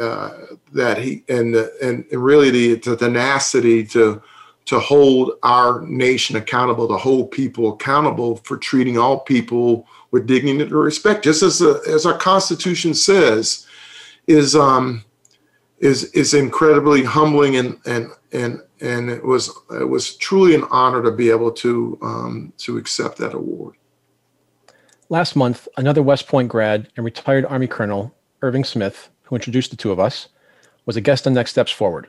[0.00, 0.30] uh,
[0.72, 4.22] that he and and really the, the tenacity to
[4.66, 10.60] to hold our nation accountable, to hold people accountable for treating all people with dignity
[10.60, 13.66] and respect, just as a, as our Constitution says,
[14.26, 15.04] is um,
[15.78, 21.02] is is incredibly humbling and and and and it was it was truly an honor
[21.02, 23.76] to be able to um, to accept that award.
[25.08, 28.15] Last month, another West Point grad and retired Army colonel
[28.46, 30.28] Irving Smith, who introduced the two of us,
[30.84, 32.06] was a guest on Next Steps Forward.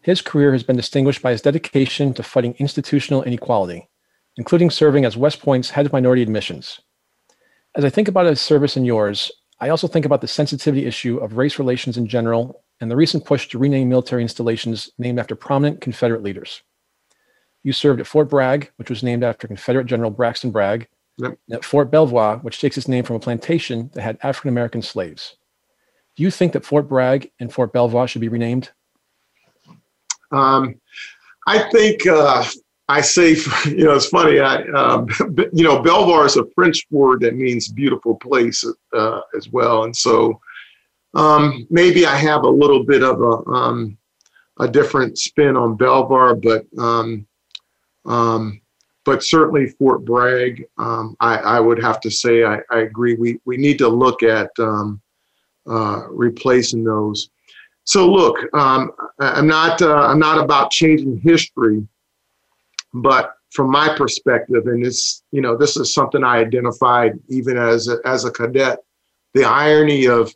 [0.00, 3.90] His career has been distinguished by his dedication to fighting institutional inequality,
[4.38, 6.80] including serving as West Point's head of minority admissions.
[7.76, 11.18] As I think about his service and yours, I also think about the sensitivity issue
[11.18, 15.36] of race relations in general and the recent push to rename military installations named after
[15.36, 16.62] prominent Confederate leaders.
[17.62, 20.88] You served at Fort Bragg, which was named after Confederate General Braxton Bragg,
[21.18, 21.38] yep.
[21.46, 24.80] and at Fort Belvoir, which takes its name from a plantation that had African American
[24.80, 25.36] slaves.
[26.16, 28.70] Do you think that Fort Bragg and Fort Belvoir should be renamed?
[30.30, 30.80] Um,
[31.46, 32.44] I think uh,
[32.88, 33.30] I say,
[33.66, 34.40] you know, it's funny.
[34.40, 35.08] I, um,
[35.52, 39.96] you know, Belvoir is a French word that means beautiful place uh, as well, and
[39.96, 40.40] so
[41.14, 43.98] um, maybe I have a little bit of a um,
[44.60, 47.26] a different spin on Belvoir, but um,
[48.04, 48.60] um,
[49.04, 53.14] but certainly Fort Bragg, I, I, would have to say I, I, agree.
[53.14, 55.01] We we need to look at um,
[55.68, 57.30] uh, replacing those.
[57.84, 61.86] So look, um, I'm not uh, I'm not about changing history,
[62.94, 67.88] but from my perspective, and this you know this is something I identified even as
[67.88, 68.78] a, as a cadet,
[69.34, 70.34] the irony of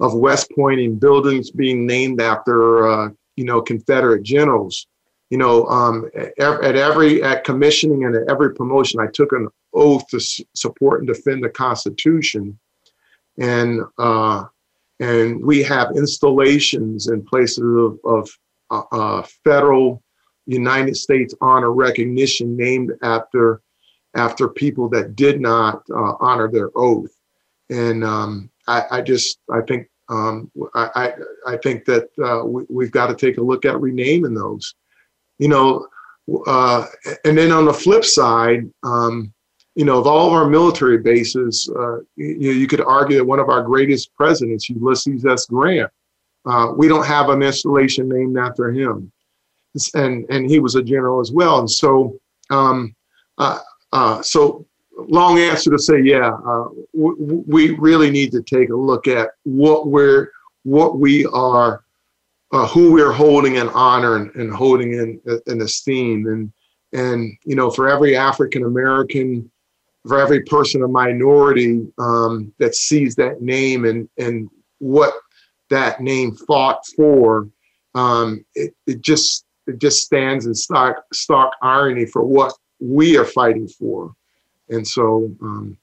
[0.00, 4.86] of West Point and buildings being named after uh, you know Confederate generals
[5.34, 10.06] you know, um, at every at commissioning and at every promotion, I took an oath
[10.08, 12.56] to s- support and defend the Constitution,
[13.38, 14.44] and uh,
[15.00, 18.30] and we have installations in places of, of
[18.70, 20.02] uh, uh, federal
[20.46, 23.60] United States honor recognition named after
[24.16, 27.10] after people that did not uh, honor their oath,
[27.70, 32.84] and um, I, I, just I think um, I, I, I think that uh, we,
[32.84, 34.74] have got to take a look at renaming those.
[35.38, 35.88] You know,
[36.46, 36.86] uh,
[37.24, 39.33] and then on the flip side, um,
[39.74, 43.40] you know, of all of our military bases, uh, you, you, could argue that one
[43.40, 45.46] of our greatest presidents, Ulysses S.
[45.46, 45.90] Grant,
[46.46, 49.10] uh, we don't have an installation named after him,
[49.94, 51.58] and and he was a general as well.
[51.58, 52.18] And so,
[52.50, 52.94] um,
[53.38, 53.58] uh,
[53.92, 54.66] uh, so
[54.96, 59.30] long answer to say, yeah, uh, w- we really need to take a look at
[59.42, 60.30] what we're
[60.62, 61.84] what we are
[62.54, 66.26] uh, who we're holding in honor and, and holding in, in esteem.
[66.28, 66.52] And,
[66.92, 69.50] and, you know, for every African American,
[70.06, 75.14] for every person, a minority um, that sees that name and, and what
[75.70, 77.48] that name fought for,
[77.94, 83.24] um, it, it just it just stands in stark stark irony for what we are
[83.24, 84.14] fighting for,
[84.68, 85.30] and so.
[85.40, 85.78] Um,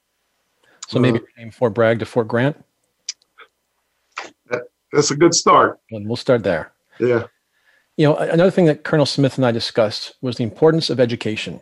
[0.86, 2.62] so maybe uh, name Fort Bragg to Fort Grant.
[4.50, 5.80] That, that's a good start.
[5.90, 6.72] And we'll start there.
[7.00, 7.26] Yeah.
[7.96, 11.60] You know, another thing that Colonel Smith and I discussed was the importance of education.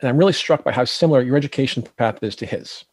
[0.00, 2.84] And I'm really struck by how similar your education path is to his.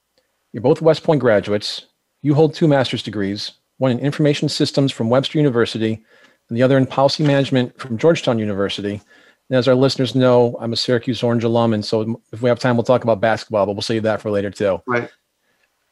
[0.52, 1.86] You're both West Point graduates.
[2.22, 6.04] You hold two master's degrees, one in information systems from Webster University,
[6.50, 9.02] and the other in policy management from Georgetown University.
[9.50, 12.60] And as our listeners know, I'm a Syracuse Orange alum, and so if we have
[12.60, 14.82] time, we'll talk about basketball, but we'll save that for later too.
[14.86, 15.10] Right.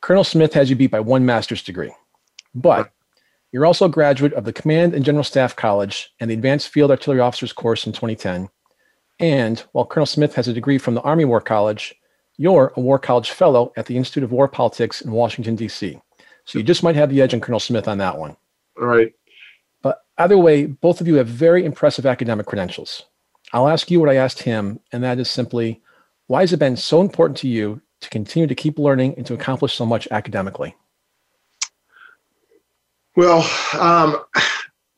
[0.01, 1.91] Colonel Smith has you beat by one master's degree,
[2.53, 2.91] but
[3.51, 6.91] you're also a graduate of the Command and General Staff College and the Advanced Field
[6.91, 8.49] Artillery Officers course in 2010.
[9.19, 11.95] And while Colonel Smith has a degree from the Army War College,
[12.37, 15.99] you're a War College Fellow at the Institute of World Politics in Washington, D.C.
[16.43, 18.35] So you just might have the edge on Colonel Smith on that one.
[18.79, 19.13] All right.
[19.81, 23.03] But either way, both of you have very impressive academic credentials.
[23.53, 25.81] I'll ask you what I asked him, and that is simply
[26.27, 29.33] why has it been so important to you to continue to keep learning and to
[29.33, 30.75] accomplish so much academically?
[33.15, 33.39] Well,
[33.79, 34.23] um,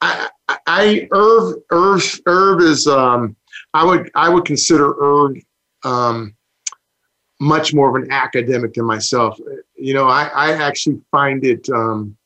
[0.02, 0.30] I,
[0.66, 3.36] I Irv, Irv, Irv is um,
[3.78, 5.38] I would I would consider Irv
[5.84, 6.36] um,
[7.40, 9.40] much more of an academic than myself.
[9.76, 12.18] You know, I, I actually find it um,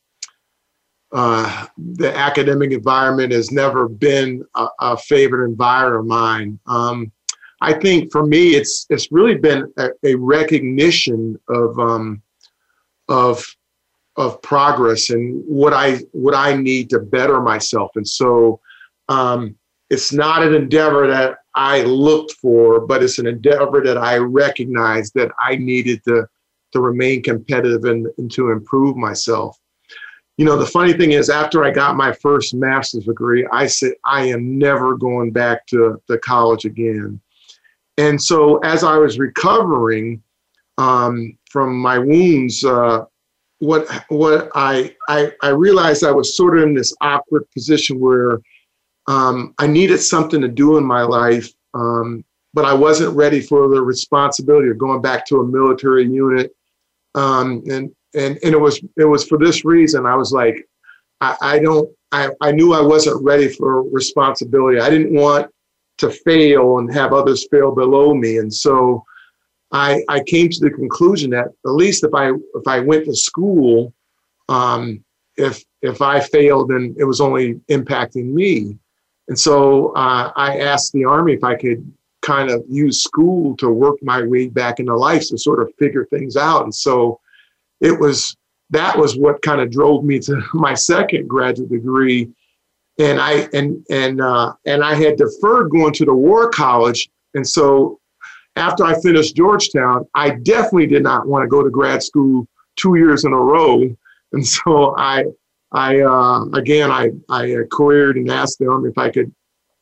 [1.11, 6.59] uh, the academic environment has never been a, a favorite environment of mine.
[6.67, 7.11] Um,
[7.59, 12.21] I think for me, it's it's really been a, a recognition of um,
[13.09, 13.45] of
[14.15, 17.91] of progress and what I what I need to better myself.
[17.95, 18.61] And so
[19.09, 19.57] um,
[19.89, 25.13] it's not an endeavor that I looked for, but it's an endeavor that I recognized
[25.15, 26.27] that I needed to
[26.71, 29.57] to remain competitive and, and to improve myself.
[30.37, 33.93] You know, the funny thing is, after I got my first master's degree, I said
[34.05, 37.19] I am never going back to, to college again.
[37.97, 40.23] And so, as I was recovering
[40.77, 43.05] um, from my wounds, uh,
[43.59, 48.39] what what I, I I realized I was sort of in this awkward position where
[49.11, 53.67] um, I needed something to do in my life, um, but I wasn't ready for
[53.67, 56.55] the responsibility of going back to a military unit.
[57.15, 60.65] Um, and and and it was it was for this reason I was like,
[61.19, 64.79] I, I don't I, I knew I wasn't ready for responsibility.
[64.79, 65.51] I didn't want
[65.97, 69.03] to fail and have others fail below me, and so
[69.73, 73.15] I, I came to the conclusion that at least if I if I went to
[73.15, 73.93] school,
[74.47, 75.03] um,
[75.35, 78.77] if if I failed, then it was only impacting me.
[79.31, 81.89] And so uh, I asked the Army if I could
[82.21, 86.03] kind of use school to work my way back into life to sort of figure
[86.03, 86.65] things out.
[86.65, 87.17] And so
[87.79, 88.35] it was
[88.71, 92.27] that was what kind of drove me to my second graduate degree.
[92.99, 97.47] And I and and uh, and I had deferred going to the War College, and
[97.47, 98.01] so
[98.57, 102.95] after I finished Georgetown, I definitely did not want to go to grad school two
[102.95, 103.95] years in a row.
[104.33, 105.23] And so I,
[105.71, 109.33] I uh, again, I, I queried and asked them if I could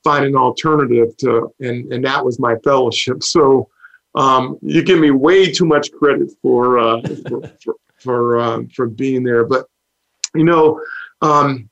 [0.04, 3.22] find an alternative to, and, and that was my fellowship.
[3.24, 3.70] So
[4.16, 8.88] um, you give me way too much credit for, uh, for, for, for, um, for
[8.88, 9.46] being there.
[9.46, 9.68] But,
[10.34, 10.82] you know,
[11.22, 11.70] um,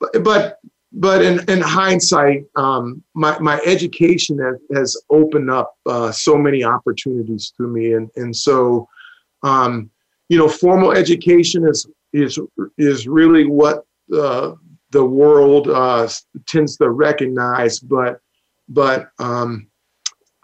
[0.00, 0.58] but, but
[0.92, 6.64] but in, in hindsight, um, my, my education has, has opened up uh, so many
[6.64, 7.92] opportunities to me.
[7.92, 8.88] And, and so,
[9.42, 9.90] um,
[10.30, 12.38] you know, formal education is, is,
[12.78, 13.84] is really what
[14.14, 14.52] uh,
[14.90, 16.08] the world uh,
[16.46, 18.20] tends to recognize, but,
[18.68, 19.68] but um,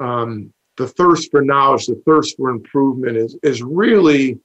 [0.01, 4.39] um, the thirst for knowledge, the thirst for improvement is, is really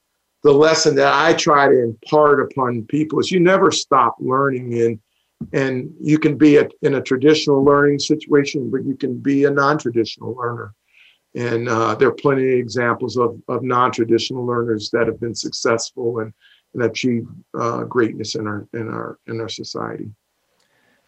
[0.44, 5.00] the lesson that I try to impart upon people is you never stop learning and
[5.54, 9.52] and you can be a, in a traditional learning situation, but you can be a
[9.52, 10.74] non-traditional learner.
[11.36, 16.20] And uh, there are plenty of examples of, of non-traditional learners that have been successful
[16.22, 16.34] and,
[16.74, 20.12] and achieve uh, greatness in our in our in our society.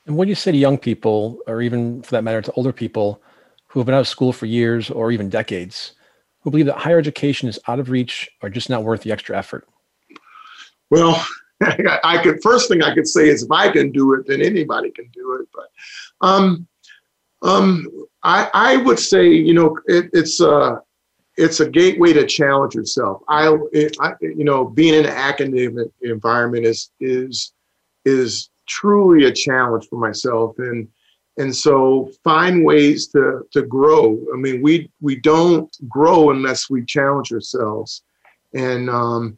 [0.06, 2.74] And what do you say to young people, or even for that matter, to older
[2.74, 3.22] people
[3.68, 5.94] who have been out of school for years or even decades,
[6.42, 9.38] who believe that higher education is out of reach or just not worth the extra
[9.38, 9.68] effort?
[10.90, 11.24] Well,
[11.62, 14.92] I could first thing I could say is if I can do it, then anybody
[14.92, 15.48] can do it.
[15.54, 16.68] But um,
[17.42, 17.88] um,
[18.24, 20.82] I, I would say you know it, it's a
[21.40, 23.22] it's a gateway to challenge yourself.
[23.30, 27.54] I, it, I you know being in an academic environment is is
[28.06, 30.88] is truly a challenge for myself and
[31.38, 34.20] and so find ways to to grow.
[34.34, 38.04] I mean we we don't grow unless we challenge ourselves
[38.54, 39.38] and um,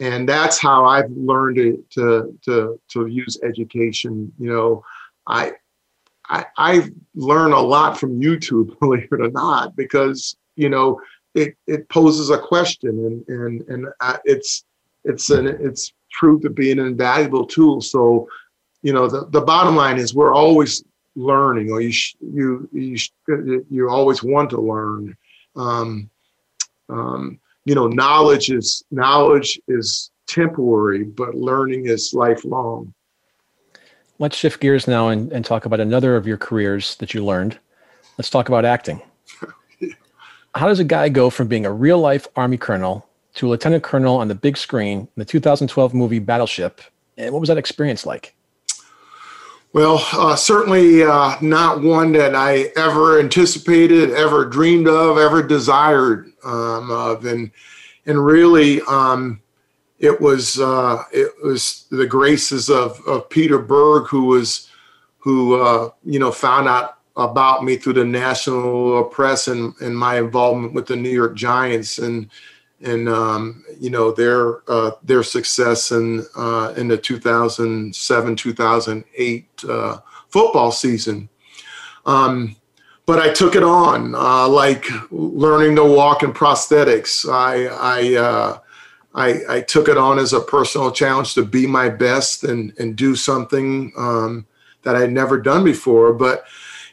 [0.00, 4.32] and that's how I've learned to to to, to use education.
[4.38, 4.84] You know,
[5.26, 5.52] I,
[6.28, 11.00] I I learn a lot from YouTube, believe it or not, because you know
[11.38, 12.90] it it poses a question,
[13.28, 13.86] and and and
[14.24, 14.64] it's
[15.04, 17.80] it's an it's proved to be an invaluable tool.
[17.80, 18.28] So,
[18.82, 20.82] you know, the the bottom line is we're always
[21.14, 23.12] learning, or you sh- you you sh-
[23.70, 25.16] you always want to learn.
[25.56, 26.10] Um,
[26.88, 32.92] um, you know, knowledge is knowledge is temporary, but learning is lifelong.
[34.18, 37.58] Let's shift gears now and, and talk about another of your careers that you learned.
[38.16, 39.00] Let's talk about acting.
[40.58, 43.84] How does a guy go from being a real life Army colonel to a lieutenant
[43.84, 46.80] colonel on the big screen in the 2012 movie Battleship?
[47.16, 48.34] And what was that experience like?
[49.72, 56.32] Well, uh, certainly uh, not one that I ever anticipated, ever dreamed of, ever desired
[56.42, 57.52] um, of, and
[58.06, 59.40] and really, um,
[60.00, 64.68] it was uh, it was the graces of, of Peter Berg who was
[65.18, 70.18] who uh, you know found out about me through the national press and, and my
[70.18, 72.30] involvement with the New York Giants and
[72.80, 79.98] and um, you know their uh, their success in uh, in the 2007 2008 uh,
[80.28, 81.28] football season.
[82.06, 82.54] Um,
[83.04, 87.28] but I took it on uh, like learning to walk in prosthetics.
[87.28, 88.58] I I, uh,
[89.14, 92.94] I, I took it on as a personal challenge to be my best and and
[92.94, 94.46] do something um,
[94.82, 96.12] that I'd never done before.
[96.12, 96.44] But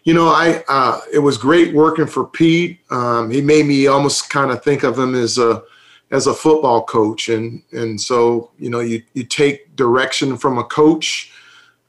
[0.05, 2.79] you know, I uh, it was great working for Pete.
[2.91, 5.63] Um, he made me almost kind of think of him as a
[6.11, 10.63] as a football coach, and and so you know, you you take direction from a
[10.63, 11.31] coach,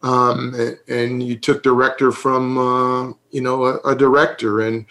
[0.02, 4.86] um, and, and, you took director from uh, you know a, a, director, and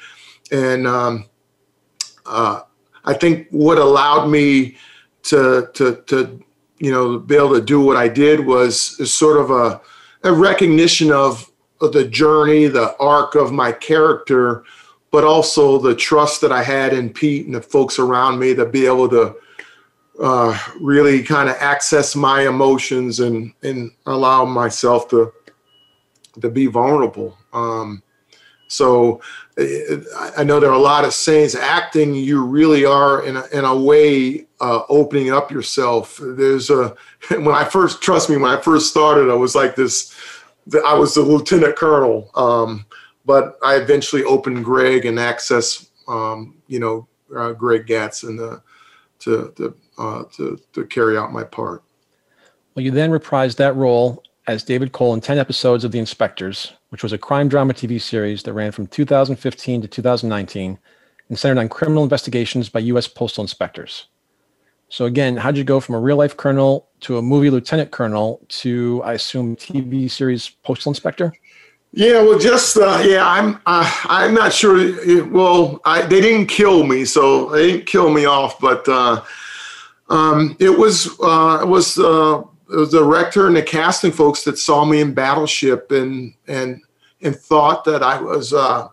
[0.51, 1.25] and um,
[2.27, 2.61] uh,
[3.05, 4.77] I think what allowed me
[5.23, 6.39] to to to
[6.77, 9.81] you know be able to do what I did was sort of a
[10.23, 14.63] a recognition of the journey, the arc of my character,
[15.11, 18.65] but also the trust that I had in Pete and the folks around me to
[18.65, 19.35] be able to
[20.19, 25.31] uh, really kind of access my emotions and and allow myself to
[26.41, 27.37] to be vulnerable.
[27.53, 28.01] Um,
[28.67, 29.21] so
[30.37, 31.55] I know there are a lot of sayings.
[31.55, 36.19] Acting, you really are in a, in a way uh, opening up yourself.
[36.21, 36.95] There's a
[37.29, 40.13] when I first trust me when I first started, I was like this
[40.85, 42.85] I was the lieutenant colonel, um,
[43.25, 48.61] but I eventually opened Greg and access, um, you know, uh, Greg Gatz and the,
[49.19, 51.83] to to, uh, to to carry out my part.
[52.73, 56.73] Well, you then reprised that role as David Cole in ten episodes of The Inspectors,
[56.89, 60.79] which was a crime drama TV series that ran from 2015 to 2019
[61.29, 63.07] and centered on criminal investigations by U.S.
[63.07, 64.07] postal inspectors.
[64.89, 68.41] So again, how'd you go from a real life colonel to a movie lieutenant colonel
[68.47, 71.33] to, I assume, TV series postal inspector?
[71.97, 74.75] Yeah, well, just uh, yeah, I'm uh, I'm not sure.
[75.27, 78.59] Well, I, they didn't kill me, so they didn't kill me off.
[78.59, 79.23] But uh,
[80.09, 84.43] um, it was uh, it was uh, it was the director and the casting folks
[84.43, 86.81] that saw me in Battleship and and
[87.21, 88.89] and thought that I was uh,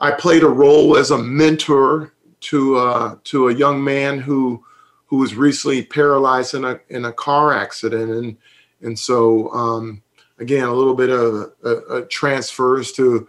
[0.00, 4.64] I played a role as a mentor to to a young man who
[5.06, 8.36] who was recently paralyzed in a in a car accident, and
[8.82, 10.02] and so um,
[10.38, 13.28] again a little bit of a, a transfers to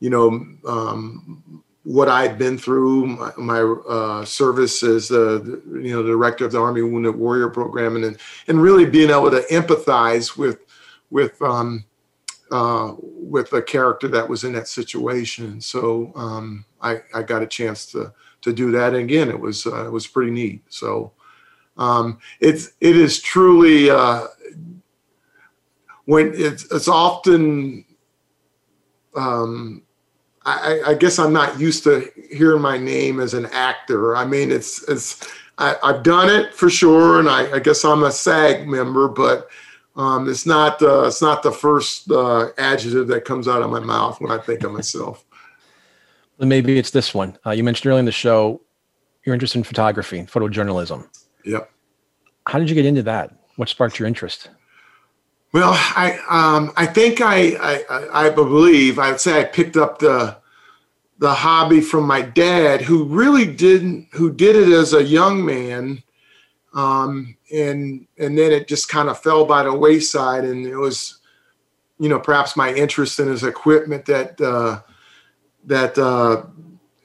[0.00, 0.28] you know
[0.66, 6.52] um, what I'd been through my, my uh, service as the you know director of
[6.52, 8.16] the Army Wounded Warrior Program, and
[8.46, 10.60] and really being able to empathize with
[11.10, 11.84] with um,
[12.50, 15.60] uh, with a character that was in that situation.
[15.60, 18.12] So um, I, I got a chance to
[18.42, 18.94] to do that.
[18.94, 20.62] And again, it was uh, it was pretty neat.
[20.68, 21.12] So
[21.78, 24.26] um, it's it is truly uh,
[26.04, 27.84] when it's it's often.
[29.16, 29.82] Um,
[30.44, 34.16] I, I, guess I'm not used to hearing my name as an actor.
[34.16, 38.04] I mean, it's it's I, have done it for sure, and I, I, guess I'm
[38.04, 39.48] a SAG member, but
[39.96, 43.80] um, it's not uh, it's not the first uh, adjective that comes out of my
[43.80, 45.24] mouth when I think of myself.
[46.38, 47.36] Maybe it's this one.
[47.44, 48.62] Uh, you mentioned earlier in the show
[49.24, 51.06] you're interested in photography, photojournalism.
[51.48, 51.70] Yep.
[52.46, 53.34] How did you get into that?
[53.56, 54.50] What sparked your interest?
[55.52, 60.36] Well, I um, I think I, I I believe I'd say I picked up the
[61.18, 66.02] the hobby from my dad, who really didn't who did it as a young man,
[66.74, 71.18] um, and and then it just kind of fell by the wayside, and it was,
[71.98, 74.80] you know, perhaps my interest in his equipment that uh,
[75.64, 76.42] that uh,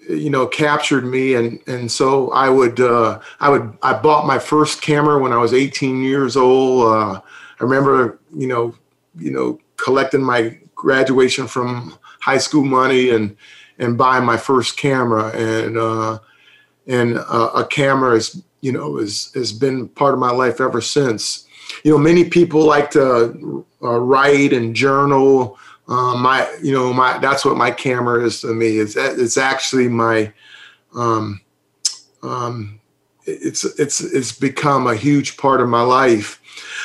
[0.10, 1.36] you know captured me.
[1.36, 5.38] And and so i would uh, i would i bought my first camera when i
[5.38, 6.94] was 18 years old.
[6.94, 7.22] Uh,
[7.60, 8.76] i remember you know
[9.18, 13.36] you know collecting my graduation from high school money and
[13.80, 15.30] and buying my first camera.
[15.30, 16.20] And uh,
[16.88, 21.48] and a camera is you know is has been part of my life ever since.
[21.84, 25.58] You know many people like to uh, write and journal
[25.88, 28.78] um, my you know my that's what my camera is to me.
[28.78, 30.32] It's it's actually my
[30.96, 31.42] um,
[32.22, 32.80] um,
[33.26, 36.40] it's it's it's become a huge part of my life.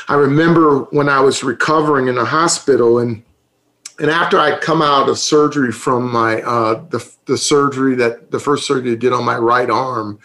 [0.09, 3.23] I remember when i was recovering in the hospital and
[3.99, 8.39] and after I'd come out of surgery from my uh, the the surgery that the
[8.39, 10.21] first surgery I did on my right arm,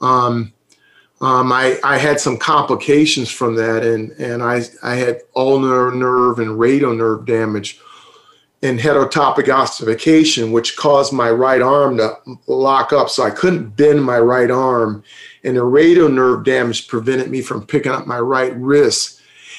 [0.00, 0.52] um,
[1.20, 6.38] um, I I had some complications from that, and and I I had ulnar nerve
[6.38, 7.80] and radial nerve damage,
[8.62, 14.02] and heterotopic ossification, which caused my right arm to lock up, so I couldn't bend
[14.02, 15.04] my right arm,
[15.44, 19.16] and the radial nerve damage prevented me from picking up my right wrist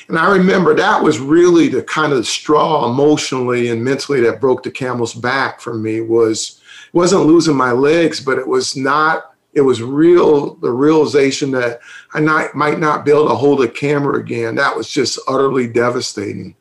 [0.07, 4.63] and I remember that was really the kind of straw emotionally and mentally that broke
[4.63, 6.61] the camel's back for me was
[6.93, 11.79] wasn't losing my legs, but it was not it was real the realization that
[12.13, 14.55] I not, might not be able to hold a camera again.
[14.55, 16.55] That was just utterly devastating.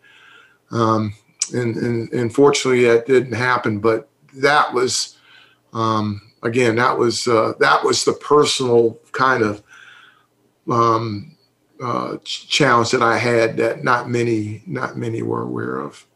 [0.71, 1.15] Um,
[1.53, 5.17] and, and, and fortunately that didn't happen, but that was
[5.73, 9.63] um, again that was uh, that was the personal kind of
[10.71, 11.37] um,
[11.83, 16.07] uh, challenge that I had that not many not many were aware of.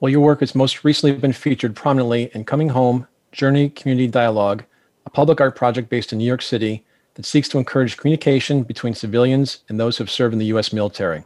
[0.00, 4.64] Well, your work has most recently been featured prominently in Coming Home Journey Community Dialogue,
[5.06, 6.84] a public art project based in New York City
[7.14, 10.72] that seeks to encourage communication between civilians and those who have served in the U.S.
[10.72, 11.24] military.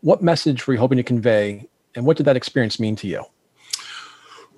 [0.00, 3.24] What message were you hoping to convey, and what did that experience mean to you?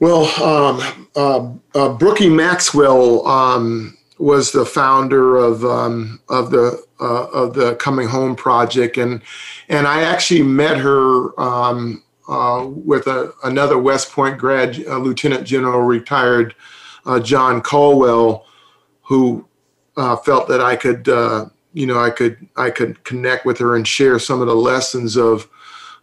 [0.01, 7.27] Well, um, uh, uh, Brookie Maxwell um, was the founder of um, of the uh,
[7.27, 9.23] of the Coming Home project, and
[9.69, 15.83] and I actually met her um, uh, with a, another West Point grad, Lieutenant General
[15.83, 16.55] retired
[17.07, 18.45] uh, John Caldwell,
[19.03, 19.47] who
[19.97, 21.07] uh, felt that I could
[21.75, 25.17] you know I could I could connect with her and share some of the lessons
[25.17, 25.49] of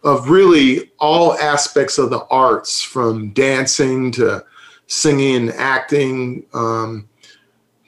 [0.02, 4.44] of really all aspects of the arts, from dancing to
[4.86, 6.46] singing and acting.
[6.52, 7.08] Um,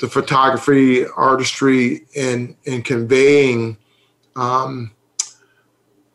[0.03, 3.77] the photography, artistry, and in conveying
[4.35, 4.91] um,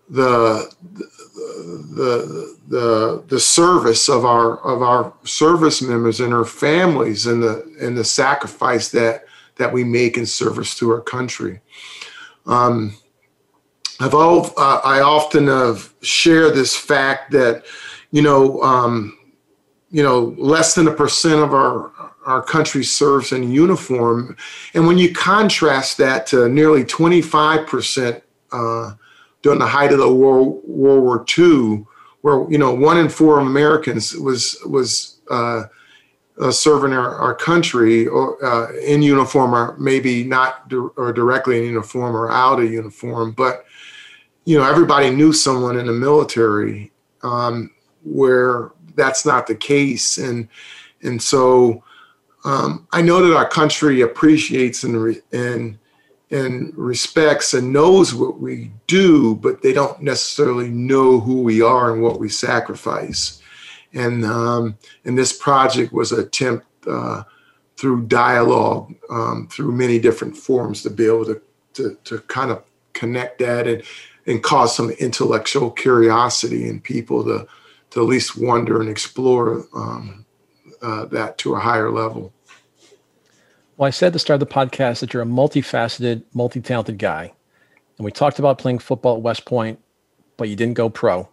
[0.10, 0.70] the,
[1.96, 7.64] the the the service of our of our service members and our families and the
[7.80, 9.26] and the sacrifice that
[9.56, 11.62] that we make in service to our country.
[12.46, 12.94] Um,
[14.00, 17.66] I've all, uh, I often have share this fact that
[18.12, 19.18] you know um,
[19.90, 21.92] you know less than a percent of our
[22.28, 24.36] our country serves in uniform.
[24.74, 28.22] And when you contrast that to nearly 25%
[28.52, 28.94] uh,
[29.42, 31.86] during the height of the World, World War II,
[32.22, 35.64] where you know one in four Americans was was uh,
[36.40, 41.60] uh, serving our, our country or uh, in uniform, or maybe not di- or directly
[41.60, 43.66] in uniform or out of uniform, but
[44.48, 46.90] you know everybody knew someone in the military
[47.22, 47.70] um,
[48.04, 50.48] where that's not the case, and
[51.04, 51.84] and so
[52.46, 55.78] um, I know that our country appreciates and, re- and
[56.32, 61.92] and respects and knows what we do, but they don't necessarily know who we are
[61.92, 63.42] and what we sacrifice.
[63.94, 67.24] And um, and this project was an attempt uh,
[67.76, 71.42] through dialogue, um, through many different forms, to be able to
[71.74, 73.84] to, to kind of connect that and
[74.28, 77.48] and cause some intellectual curiosity in people to
[77.90, 80.26] to at least wonder and explore um,
[80.82, 82.34] uh, that to a higher level.
[83.78, 86.98] Well, I said at the start of the podcast that you're a multifaceted, multi talented
[86.98, 87.32] guy.
[87.98, 89.80] And we talked about playing football at West Point,
[90.36, 91.30] but you didn't go pro.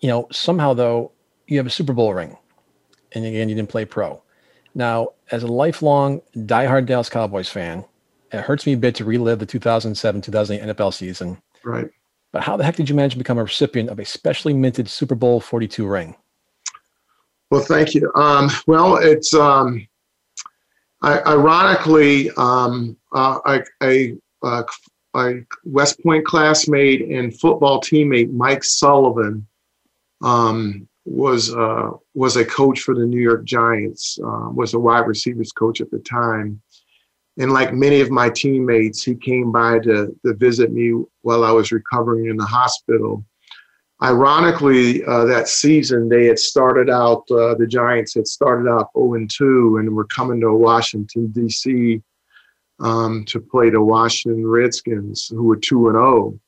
[0.00, 1.12] You know, somehow, though,
[1.46, 2.36] you have a Super Bowl ring.
[3.12, 4.22] And again, you didn't play pro.
[4.74, 7.84] Now, as a lifelong diehard Dallas Cowboys fan,
[8.32, 11.40] it hurts me a bit to relive the 2007 2008 NFL season.
[11.64, 11.90] Right.
[12.32, 14.88] But how the heck did you manage to become a recipient of a specially minted
[14.88, 16.16] Super Bowl 42 ring?
[17.50, 18.12] Well, thank you.
[18.14, 19.86] Um, well, it's um,
[21.02, 24.62] I, ironically, um, uh, a, a, uh,
[25.16, 29.46] a, West Point classmate and football teammate, Mike Sullivan,
[30.22, 34.18] um, was uh, was a coach for the New York Giants.
[34.22, 36.60] Uh, was a wide receivers coach at the time,
[37.38, 41.52] and like many of my teammates, he came by to, to visit me while I
[41.52, 43.24] was recovering in the hospital.
[44.02, 47.24] ironically, uh, that season they had started out.
[47.30, 52.02] Uh, the Giants had started out 0 and 2, and were coming to Washington D.C.
[52.80, 56.40] Um, to play the Washington Redskins, who were 2 and 0.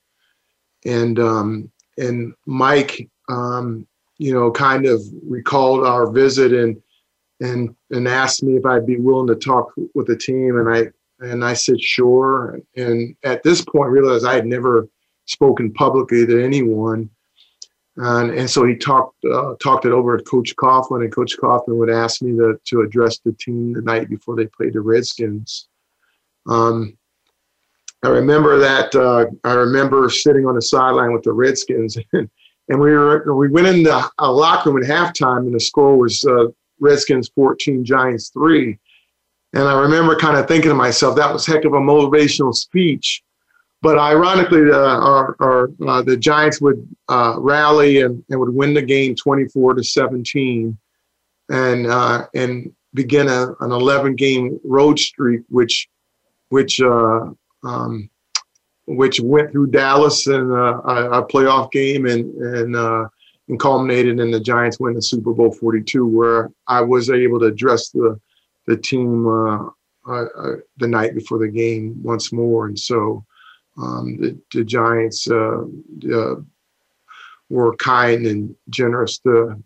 [0.85, 3.87] And um, and Mike, um,
[4.18, 6.83] you know, kind of recalled our visit and
[7.43, 10.86] and and asked me if I'd be willing to talk with the team, and I
[11.24, 12.61] and I said sure.
[12.76, 14.88] And at this point, realized I had never
[15.26, 17.11] spoken publicly to anyone,
[17.97, 21.78] and and so he talked uh, talked it over with Coach Coughlin, and Coach Coughlin
[21.78, 25.68] would ask me to to address the team the night before they played the Redskins.
[26.49, 26.97] Um,
[28.05, 28.95] I remember that.
[28.95, 32.30] Uh, I remember sitting on the sideline with the Redskins, and,
[32.68, 36.24] and we were we went in the locker room at halftime, and the score was
[36.24, 36.47] uh,
[36.83, 38.78] Redskins 14, Giants three.
[39.55, 43.22] And I remember kind of thinking to myself, that was heck of a motivational speech.
[43.83, 48.74] But ironically, uh, our, our uh, the Giants would uh, rally and, and would win
[48.74, 50.78] the game 24 to 17,
[51.51, 55.89] and uh, and begin a, an 11 game road streak, which
[56.51, 57.30] which uh,
[57.64, 58.09] um,
[58.87, 63.11] which went through Dallas in uh, a, a, playoff game and and
[63.53, 67.46] and culminated in the Giants winning the Super Bowl 42, where I was able to
[67.46, 68.18] address the
[68.66, 69.66] the team uh,
[70.09, 72.66] uh, uh, the night before the game once more.
[72.66, 73.26] And so
[73.76, 75.64] um, the, the, Giants uh,
[76.14, 76.36] uh,
[77.50, 79.62] were kind and generous to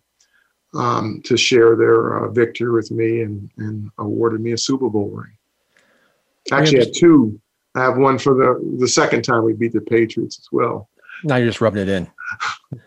[0.74, 5.10] um, to share their uh, victory with me and, and awarded me a Super Bowl
[5.10, 5.36] ring.
[6.50, 7.40] Actually, I had two.
[7.76, 10.88] I have one for the the second time we beat the Patriots as well.
[11.22, 12.10] Now you're just rubbing it in.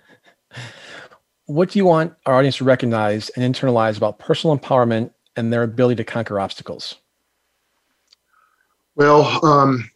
[1.50, 5.64] what do you want our audience to recognize and internalize about personal empowerment and their
[5.64, 6.95] ability to conquer obstacles?
[8.95, 9.89] Well, um,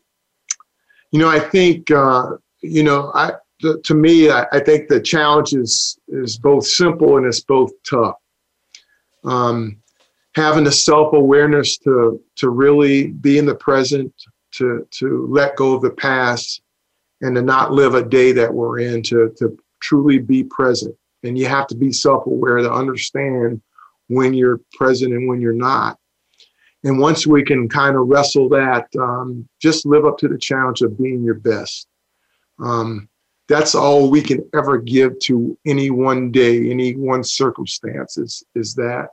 [1.12, 5.00] you know, I think uh, you know, I the, to me, I, I, think the
[5.00, 8.16] challenge is is both simple and it's both tough.
[9.24, 9.78] Um,
[10.34, 14.12] having the self awareness to to really be in the present,
[14.54, 16.64] to to let go of the past,
[17.22, 20.96] and to not live a day that we're in, to to truly be present.
[21.24, 23.62] And you have to be self aware to understand
[24.08, 25.98] when you're present and when you're not.
[26.84, 30.82] And once we can kind of wrestle that, um, just live up to the challenge
[30.82, 31.88] of being your best.
[32.60, 33.08] Um,
[33.48, 38.74] that's all we can ever give to any one day, any one circumstance is, is
[38.76, 39.10] that.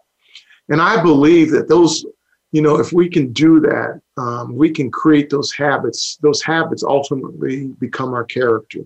[0.69, 2.05] And I believe that those,
[2.53, 6.19] you know, if we can do that, um, we can create those habits.
[6.23, 8.81] Those habits ultimately become our character.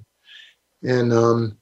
[0.82, 1.56] And um,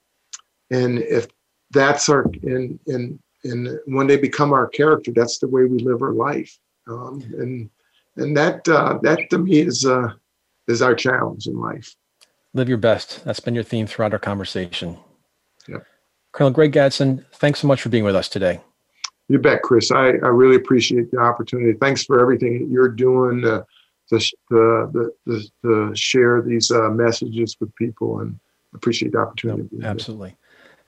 [0.71, 1.29] and if
[1.73, 6.03] that's our and and and when they become our character, that's the way we live
[6.03, 6.57] our life.
[6.89, 7.71] Um, and
[8.17, 10.13] and that uh, that to me is uh,
[10.69, 11.95] is our challenge in life.
[12.55, 13.25] Live your best.
[13.25, 14.99] That's been your theme throughout our conversation.
[15.67, 15.87] Yep.
[16.33, 18.61] Colonel Greg Gadson, thanks so much for being with us today.
[19.29, 19.91] You bet, Chris.
[19.91, 21.73] I, I really appreciate the opportunity.
[21.79, 23.63] Thanks for everything that you're doing uh,
[24.11, 24.19] to,
[24.51, 28.39] to, to, to, share these uh, messages with people and
[28.75, 29.69] appreciate the opportunity.
[29.83, 30.37] Absolutely.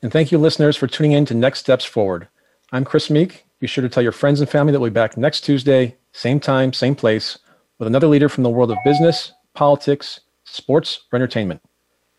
[0.04, 2.28] And thank you, listeners, for tuning in to Next Steps Forward.
[2.72, 3.46] I'm Chris Meek.
[3.58, 6.40] Be sure to tell your friends and family that we'll be back next Tuesday, same
[6.40, 7.38] time, same place,
[7.78, 11.62] with another leader from the world of business, politics, sports, or entertainment.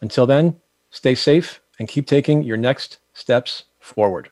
[0.02, 0.60] Until then,
[0.90, 4.32] stay safe and keep taking your next steps forward.